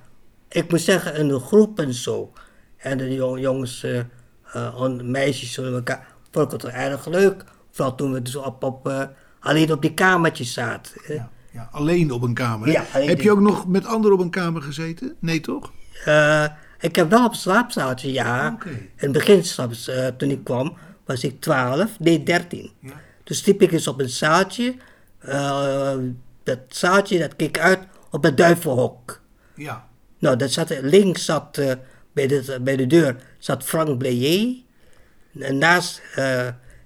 ik 0.50 0.70
moet 0.72 0.82
zeggen, 0.82 1.16
in 1.16 1.28
de 1.28 1.40
groep 1.40 1.80
en 1.80 1.94
zo, 1.94 2.34
en 2.78 2.98
de 2.98 3.14
jong- 3.14 3.40
jongens 3.40 3.84
eh, 3.84 4.00
eh, 4.00 4.82
en 4.82 5.12
meisjes 5.12 5.58
met 5.58 5.74
elkaar, 5.74 6.08
vond 6.32 6.46
ik 6.46 6.52
het 6.52 6.62
wel 6.62 6.72
erg 6.82 7.06
leuk. 7.06 7.44
Vooral 7.72 7.96
toen 7.96 8.14
we 8.14 8.22
dus 8.22 8.36
op, 8.36 8.64
op, 8.64 8.88
eh, 8.88 9.04
alleen 9.40 9.72
op 9.72 9.82
die 9.82 9.94
kamertjes 9.94 10.54
zaten. 10.54 11.02
Ja, 11.08 11.30
ja, 11.52 11.70
alleen 11.72 12.12
op 12.12 12.22
een 12.22 12.34
kamer. 12.34 12.68
Heb 12.92 13.22
je 13.22 13.32
ook 13.32 13.40
nog 13.40 13.68
met 13.68 13.86
anderen 13.86 14.18
op 14.18 14.24
een 14.24 14.30
kamer 14.30 14.62
gezeten? 14.62 15.16
Nee, 15.20 15.40
toch? 15.40 15.72
Ik 16.80 16.96
heb 16.96 17.10
wel 17.10 17.26
op 17.26 17.34
slaapzaaltje, 17.34 18.12
ja. 18.12 18.52
Oké. 18.54 18.70
In 18.70 18.88
het 18.96 19.12
begin, 19.12 19.44
eh, 19.88 20.08
toen 20.08 20.30
ik 20.30 20.44
kwam, 20.44 20.78
was 21.06 21.24
ik 21.24 21.42
12, 21.42 22.00
nee 22.00 22.24
13. 22.24 22.72
Ja. 22.80 22.94
Dus 23.24 23.44
ik 23.62 23.72
eens 23.72 23.88
op 23.88 24.00
een 24.00 24.10
zaaltje. 24.10 24.76
eh, 25.20 25.98
dat 26.44 26.60
zaaltje 26.68 27.20
dat 27.20 27.36
keek 27.36 27.60
uit 27.60 27.80
op 28.12 28.24
het 28.24 28.38
duivelhok. 28.38 29.22
Ja. 29.56 29.88
Nou, 30.20 30.36
dat 30.36 30.52
zat, 30.52 30.70
links 30.82 31.26
zat 31.26 31.58
eh, 31.58 31.72
bij, 32.14 32.28
de, 32.28 32.58
bij 32.62 32.76
de 32.76 32.88
deur 32.88 33.16
zat 33.38 33.64
Frank 33.64 33.98
Bleyer. 33.98 34.56
En 35.40 35.58
naast 35.58 36.02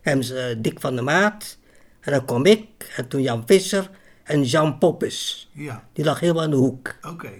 hem 0.01 0.21
Dick 0.57 0.79
van 0.79 0.95
der 0.95 1.03
Maat. 1.03 1.57
En 1.99 2.11
dan 2.11 2.25
kwam 2.25 2.45
ik, 2.45 2.65
en 2.95 3.07
toen 3.07 3.21
Jan 3.21 3.43
Visser 3.45 3.89
en 4.23 4.43
Jean 4.43 4.77
Poppes. 4.77 5.49
Ja, 5.51 5.83
Die 5.93 6.05
lag 6.05 6.19
helemaal 6.19 6.43
in 6.43 6.49
de 6.49 6.55
hoek. 6.55 6.95
oké. 7.01 7.31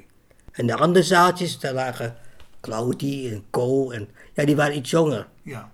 En 0.52 0.68
de 0.68 0.76
andere 0.76 1.06
zaaltjes, 1.06 1.60
daar 1.60 1.74
lagen 1.74 2.16
Claudie 2.64 3.32
en 3.32 3.44
Co. 3.50 3.92
En, 3.92 4.10
ja, 4.34 4.46
die 4.46 4.56
waren 4.56 4.78
iets 4.78 4.90
jonger. 4.90 5.28
Ja. 5.42 5.72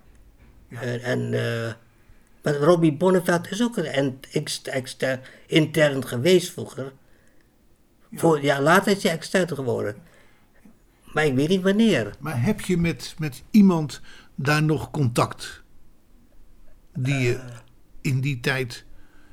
Ja. 0.68 0.80
En, 0.80 1.00
en 1.02 1.20
eh, 1.34 1.72
maar 2.42 2.54
Robbie 2.54 2.92
Bonneveld 2.96 3.50
is 3.50 3.62
ook 3.62 3.76
een 3.76 3.84
en- 3.84 4.20
ex, 4.32 4.62
exter- 4.62 5.20
intern 5.46 6.06
geweest 6.06 6.52
vroeger. 6.52 6.92
Voor, 8.12 8.42
ja, 8.42 8.60
later 8.60 8.96
is 8.96 9.02
hij 9.02 9.12
extern 9.12 9.48
geworden. 9.54 9.96
Maar 11.12 11.24
ik 11.26 11.34
weet 11.34 11.48
niet 11.48 11.62
wanneer. 11.62 12.14
Maar 12.18 12.42
heb 12.42 12.60
je 12.60 12.76
met, 12.76 13.14
met 13.18 13.42
iemand 13.50 14.00
daar 14.34 14.62
nog 14.62 14.90
contact? 14.90 15.62
Die 16.94 17.14
je 17.18 17.34
Eh. 17.34 17.44
in 18.00 18.20
die 18.20 18.40
tijd 18.40 18.84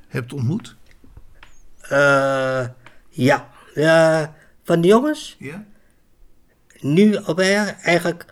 hebt 0.08 0.32
ontmoet? 0.32 0.76
Eh, 1.80 2.66
ja, 3.08 3.50
van 4.62 4.80
de 4.80 4.88
jongens? 4.88 5.36
Ja? 5.38 5.64
Nu 6.80 7.16
alweer 7.16 7.76
eigenlijk, 7.82 8.26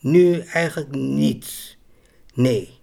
nu 0.00 0.38
eigenlijk 0.38 0.94
niet. 0.94 1.76
Nee. 2.34 2.80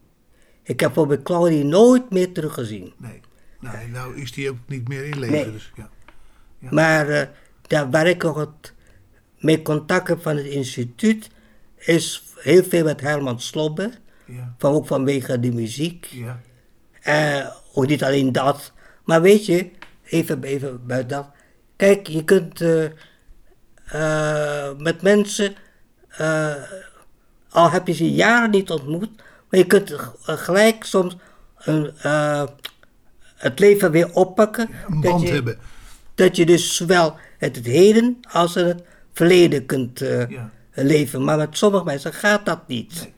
Ik 0.63 0.79
heb 0.79 0.93
bijvoorbeeld 0.93 1.23
Claudie 1.23 1.63
nooit 1.63 2.09
meer 2.09 2.31
teruggezien. 2.31 2.93
Nee. 2.97 3.21
Nee, 3.59 3.87
nou 3.87 4.21
is 4.21 4.31
die 4.31 4.49
ook 4.49 4.57
niet 4.67 4.87
meer 4.87 5.05
in 5.05 5.19
leven. 5.19 5.35
Nee. 5.35 5.51
Dus, 5.51 5.71
ja. 5.75 5.89
Maar 6.69 7.09
eh, 7.09 7.27
daar 7.61 7.89
waar 7.89 8.07
ik 8.07 8.23
ook 8.23 8.37
het 8.37 8.73
mee 9.37 9.61
contact 9.61 10.07
heb 10.07 10.21
van 10.21 10.35
het 10.37 10.45
instituut, 10.45 11.29
is 11.77 12.23
heel 12.35 12.63
veel 12.63 12.83
met 12.83 13.01
Herman 13.01 13.39
Slobbe. 13.39 13.91
Ja. 14.25 14.55
Van, 14.57 14.73
ook 14.73 14.87
vanwege 14.87 15.39
de 15.39 15.51
muziek. 15.51 16.05
Ja. 16.05 16.41
Eh, 17.01 17.47
ook 17.73 17.87
niet 17.87 18.03
alleen 18.03 18.31
dat. 18.31 18.73
Maar 19.03 19.21
weet 19.21 19.45
je, 19.45 19.71
even, 20.03 20.43
even 20.43 20.85
buiten 20.85 21.17
dat. 21.17 21.29
Kijk, 21.75 22.07
je 22.07 22.23
kunt 22.23 22.61
eh, 22.61 22.85
eh, 23.91 24.69
met 24.77 25.01
mensen, 25.01 25.55
eh, 26.09 26.53
al 27.49 27.71
heb 27.71 27.87
je 27.87 27.93
ze 27.93 28.11
jaren 28.11 28.49
niet 28.49 28.69
ontmoet, 28.71 29.09
maar 29.49 29.59
je 29.59 29.65
kunt 29.65 29.93
gelijk 30.23 30.83
soms 30.83 31.15
een, 31.57 31.91
eh, 32.01 32.43
het 33.35 33.59
leven 33.59 33.91
weer 33.91 34.13
oppakken. 34.13 34.69
Een 34.87 35.01
Dat 35.01 35.11
band 35.11 35.21
je- 35.27 35.33
hebben. 35.33 35.57
dat 36.15 36.35
je 36.35 36.45
dus 36.45 36.75
zowel 36.75 37.15
het, 37.37 37.55
het 37.55 37.65
heden 37.65 38.17
als 38.31 38.53
het 38.55 38.83
verleden 39.13 39.65
kunt 39.65 39.99
Ja. 39.99 40.49
leven. 40.73 41.23
Maar 41.23 41.37
met 41.37 41.57
sommige 41.57 41.83
mensen 41.83 42.13
gaat 42.13 42.45
dat 42.45 42.67
niet. 42.67 43.09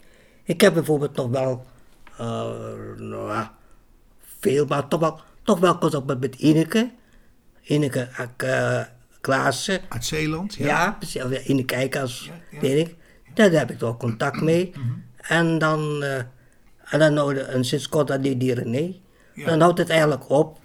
Ik 0.44 0.62
heb 0.62 0.74
bijvoorbeeld 0.74 1.16
nog 1.16 1.30
wel, 1.30 1.66
nou 2.98 3.46
veel, 4.40 4.66
maar 4.66 4.88
toch 4.88 5.00
wel, 5.00 5.20
toch 5.44 5.60
wel 5.60 5.78
contact 5.78 6.06
met, 6.06 6.20
met 6.20 6.36
Ineke. 6.36 6.92
Ineke 7.62 8.08
uh, 8.44 8.82
Klaassen. 9.22 9.80
Uit 9.90 10.06
Zeeland? 10.06 10.54
Ja, 10.54 10.98
Eikers, 11.72 12.26
Ja, 12.26 12.34
ja. 12.52 12.60
weet 12.60 12.88
ik. 12.88 12.96
Daar 13.34 13.50
heb 13.52 13.72
ik 13.72 13.78
toch 13.78 13.98
contact 13.98 14.42
mee. 14.42 14.72
En 15.22 15.58
dan, 15.58 16.04
eh, 16.04 16.16
en 16.84 17.00
dan 17.00 17.14
nou, 17.14 17.34
de- 17.34 17.42
en 17.42 17.64
sinds 17.66 17.90
kort 17.90 18.08
dan 18.08 18.22
die, 18.22 18.38
die 18.38 18.54
René. 18.54 18.94
Ja. 19.34 19.46
Dan 19.46 19.62
houdt 19.62 19.78
het 19.80 19.90
eigenlijk 19.90 20.30
op. 20.30 20.60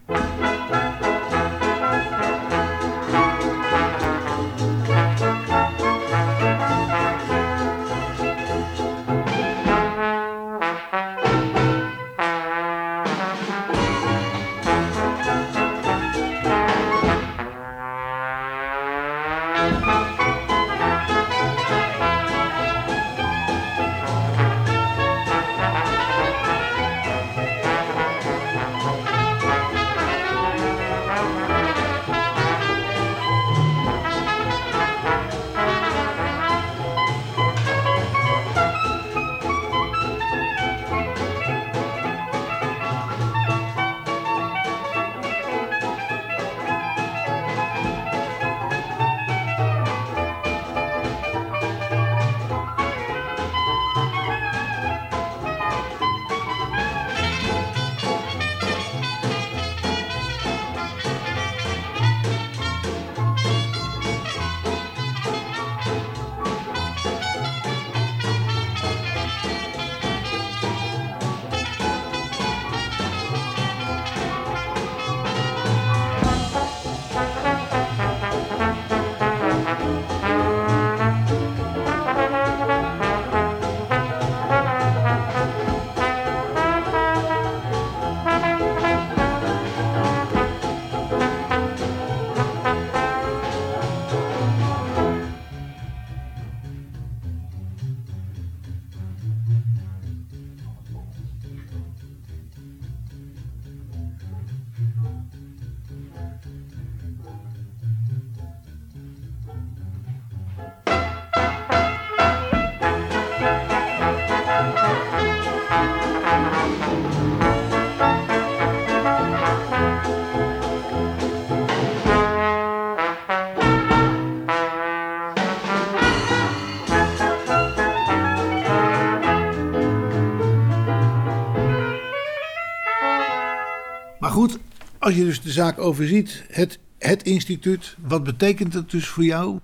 Als 135.07 135.15
je 135.15 135.25
dus 135.25 135.43
de 135.43 135.51
zaak 135.51 135.79
overziet, 135.79 136.45
het, 136.49 136.79
het 136.99 137.23
instituut, 137.23 137.97
wat 138.01 138.25
betekent 138.25 138.73
dat 138.73 138.91
dus 138.91 139.07
voor 139.07 139.25
jou? 139.25 139.59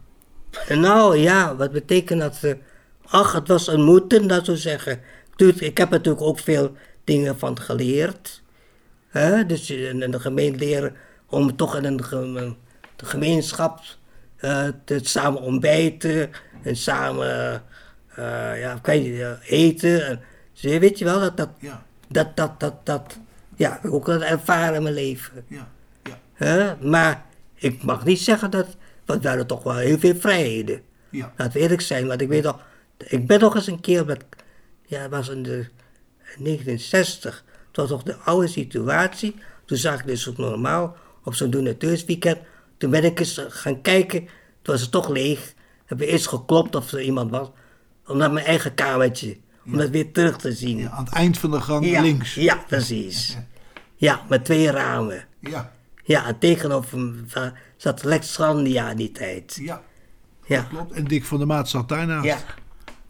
Nou 0.68 1.16
ja, 1.16 1.56
wat 1.56 1.72
betekent 1.72 2.20
dat? 2.20 2.38
eh, 2.42 2.52
ach, 3.06 3.32
het 3.32 3.48
was 3.48 3.66
een 3.66 3.82
moeten, 3.82 4.26
dat 4.26 4.44
zou 4.44 4.56
zeggen. 4.56 5.00
Ik 5.36 5.78
heb 5.78 5.90
natuurlijk 5.90 6.24
ook 6.24 6.38
veel 6.38 6.72
dingen 7.04 7.38
van 7.38 7.60
geleerd. 7.60 8.42
Hè? 9.08 9.46
Dus 9.46 9.70
in 9.70 10.02
in 10.02 10.10
de 10.10 10.20
gemeente 10.20 10.58
leren 10.58 10.96
om 11.26 11.56
toch 11.56 11.76
in 11.76 11.96
de 11.96 13.04
gemeenschap 13.04 13.80
eh, 14.36 14.68
te 14.84 14.98
samen 15.02 15.40
ontbijten 15.40 16.30
en 16.62 16.76
samen 16.76 17.62
eh, 18.14 18.60
ja, 18.60 18.78
kan 18.82 19.02
je, 19.02 19.24
eh, 19.24 19.60
eten. 19.60 20.06
En, 20.06 20.20
weet 20.80 20.98
je 20.98 21.04
wel, 21.04 21.20
dat 21.20 21.36
dat, 21.36 21.48
Ja, 21.58 21.82
dat, 22.08 22.36
dat, 22.36 22.60
dat, 22.60 22.86
dat 22.86 23.18
ja, 23.62 23.72
heb 23.72 23.84
ik 23.84 23.92
ook 23.92 24.06
dat 24.06 24.20
ervaren 24.20 24.74
in 24.74 24.82
mijn 24.82 24.94
leven. 24.94 25.44
ja, 25.48 25.68
ja, 26.02 26.18
Hè? 26.32 26.76
Maar 26.88 27.24
ik 27.54 27.82
mag 27.82 28.04
niet 28.04 28.20
zeggen 28.20 28.50
dat, 28.50 28.76
want 29.04 29.22
we 29.22 29.28
hadden 29.28 29.46
toch 29.46 29.62
wel 29.62 29.76
heel 29.76 29.98
veel 29.98 30.14
vrijheden. 30.14 30.80
ja. 31.10 31.32
Laten 31.36 31.52
we 31.52 31.60
eerlijk 31.60 31.80
zijn, 31.80 32.06
want 32.06 32.20
ik 32.20 32.28
weet 32.28 32.42
nog, 32.42 32.60
ik 32.98 33.26
ben 33.26 33.40
nog 33.40 33.54
eens 33.54 33.66
een 33.66 33.80
keer 33.80 34.04
met, 34.04 34.24
ja, 34.86 35.00
het 35.00 35.10
was 35.10 35.28
in 35.28 35.42
de 35.42 35.66
1960, 36.18 37.44
het 37.66 37.76
was 37.76 37.88
toch 37.88 38.02
de 38.02 38.16
oude 38.16 38.46
situatie. 38.46 39.34
Toen 39.64 39.76
zag 39.76 40.00
ik 40.00 40.06
dus 40.06 40.28
ook 40.28 40.36
normaal 40.36 40.96
op 41.24 41.34
zo'n 41.34 41.50
donateursweekend. 41.50 42.38
Toen 42.76 42.90
ben 42.90 43.04
ik 43.04 43.18
eens 43.18 43.44
gaan 43.48 43.80
kijken, 43.80 44.20
toen 44.62 44.74
was 44.74 44.80
het 44.80 44.90
toch 44.90 45.08
leeg. 45.08 45.54
Heb 45.84 46.02
ik 46.02 46.08
eerst 46.08 46.28
geklopt 46.28 46.74
of 46.74 46.92
er 46.92 47.02
iemand 47.02 47.30
was, 47.30 47.50
om 48.06 48.16
naar 48.16 48.32
mijn 48.32 48.46
eigen 48.46 48.74
kamertje, 48.74 49.36
om 49.66 49.76
dat 49.76 49.90
weer 49.90 50.12
terug 50.12 50.36
te 50.36 50.52
zien. 50.52 50.78
Ja, 50.78 50.90
aan 50.90 51.04
het 51.04 51.14
eind 51.14 51.38
van 51.38 51.50
de 51.50 51.60
gang 51.60 51.86
ja, 51.86 52.02
links. 52.02 52.34
ja, 52.34 52.64
precies. 52.66 53.36
Ja, 54.02 54.20
met 54.28 54.44
twee 54.44 54.70
ramen. 54.70 55.24
Ja, 55.40 55.72
Ja, 56.04 56.26
en 56.26 56.38
tegenover 56.38 56.98
hem 56.98 57.26
zat 57.76 58.04
Lex 58.04 58.32
Strandia 58.32 58.94
die 58.94 59.12
tijd. 59.12 59.58
ja, 59.60 59.82
Ja, 60.46 60.62
klopt. 60.62 60.92
En 60.92 61.04
Dick 61.04 61.24
van 61.24 61.38
der 61.38 61.46
Maat 61.46 61.68
zat 61.68 61.88
daarnaast. 61.88 62.24
ja, 62.24 62.38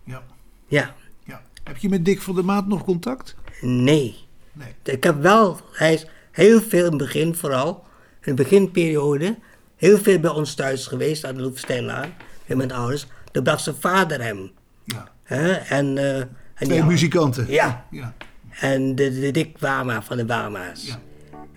ja, 0.05 0.23
ja. 0.67 0.95
ja. 1.25 1.43
Heb 1.65 1.77
je 1.77 1.89
met 1.89 2.05
Dick 2.05 2.23
van 2.23 2.35
der 2.35 2.45
Maat 2.45 2.67
nog 2.67 2.85
contact? 2.85 3.35
Nee. 3.61 4.17
Nee. 4.53 4.75
Ik 4.83 5.05
heb 5.05 5.21
wel, 5.23 5.61
hij 5.73 5.93
is 5.95 6.07
heel 6.31 6.61
veel 6.61 6.85
in 6.85 6.91
het 6.91 6.97
begin 6.99 7.35
vooral, 7.35 7.85
in 8.23 8.35
de 8.35 8.43
beginperiode, 8.43 9.39
heel 9.77 9.99
veel 9.99 10.19
bij 10.19 10.31
ons 10.31 10.55
thuis 10.55 10.87
geweest 10.87 11.25
aan 11.25 11.35
de 11.35 11.43
Loefsteinlaan, 11.43 12.15
met 12.47 12.57
mijn 12.57 12.73
ouders. 12.73 13.07
Toen 13.31 13.43
bracht 13.43 13.63
zijn 13.63 13.77
vader 13.77 14.23
hem. 14.23 14.51
Ja. 14.85 15.09
Hè? 15.23 15.53
En, 15.53 15.99
eh, 15.99 16.17
en 16.19 16.31
Twee 16.55 16.85
muzikanten. 16.85 17.51
Ja, 17.51 17.87
Ja, 17.91 18.15
en 18.61 18.95
de, 18.95 19.21
de 19.21 19.31
Dick 19.31 19.57
Wama 19.59 20.03
van 20.03 20.17
de 20.17 20.27
Wama's. 20.27 20.87
Ja. 20.87 20.99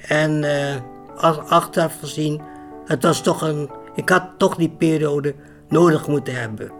En 0.08 0.44
eh, 0.44 0.76
als 1.18 1.38
achteraf 1.38 2.00
gezien, 2.00 2.42
het 2.86 3.04
was 3.04 3.22
toch 3.22 3.42
een. 3.42 3.70
Ik 3.96 4.10
had 4.10 4.24
toch 4.38 4.56
die 4.56 4.70
periode 4.70 5.36
nodig 5.70 6.08
moeten 6.08 6.36
hebben. 6.36 6.72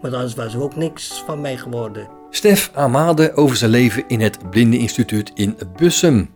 Want 0.00 0.14
anders 0.14 0.34
was 0.34 0.54
er 0.54 0.62
ook 0.62 0.76
niks 0.76 1.22
van 1.26 1.40
mij 1.40 1.56
geworden. 1.56 2.08
Stef 2.30 2.70
Amade 2.74 3.34
over 3.34 3.56
zijn 3.56 3.70
leven 3.70 4.04
in 4.06 4.20
het 4.20 4.50
Blindeninstituut 4.50 5.30
in 5.34 5.56
Bussum. 5.76 6.30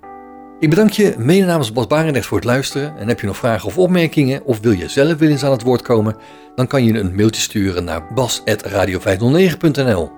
Ik 0.61 0.71
bedank 0.71 0.91
je 0.91 1.15
mede 1.19 1.47
namens 1.47 1.73
Bas 1.73 1.87
Barendrecht 1.87 2.27
voor 2.27 2.37
het 2.37 2.47
luisteren. 2.47 2.97
En 2.97 3.09
heb 3.09 3.21
je 3.21 3.27
nog 3.27 3.37
vragen 3.37 3.69
of 3.69 3.79
opmerkingen 3.79 4.45
of 4.45 4.61
wil 4.61 4.73
je 4.73 4.89
zelf 4.89 5.19
wel 5.19 5.29
eens 5.29 5.45
aan 5.45 5.53
het 5.53 5.63
woord 5.63 5.83
komen, 5.83 6.17
dan 6.55 6.67
kan 6.67 6.85
je 6.85 6.99
een 6.99 7.15
mailtje 7.15 7.43
sturen 7.43 7.85
naar 7.85 8.15
bas.radio509.nl. 8.15 10.18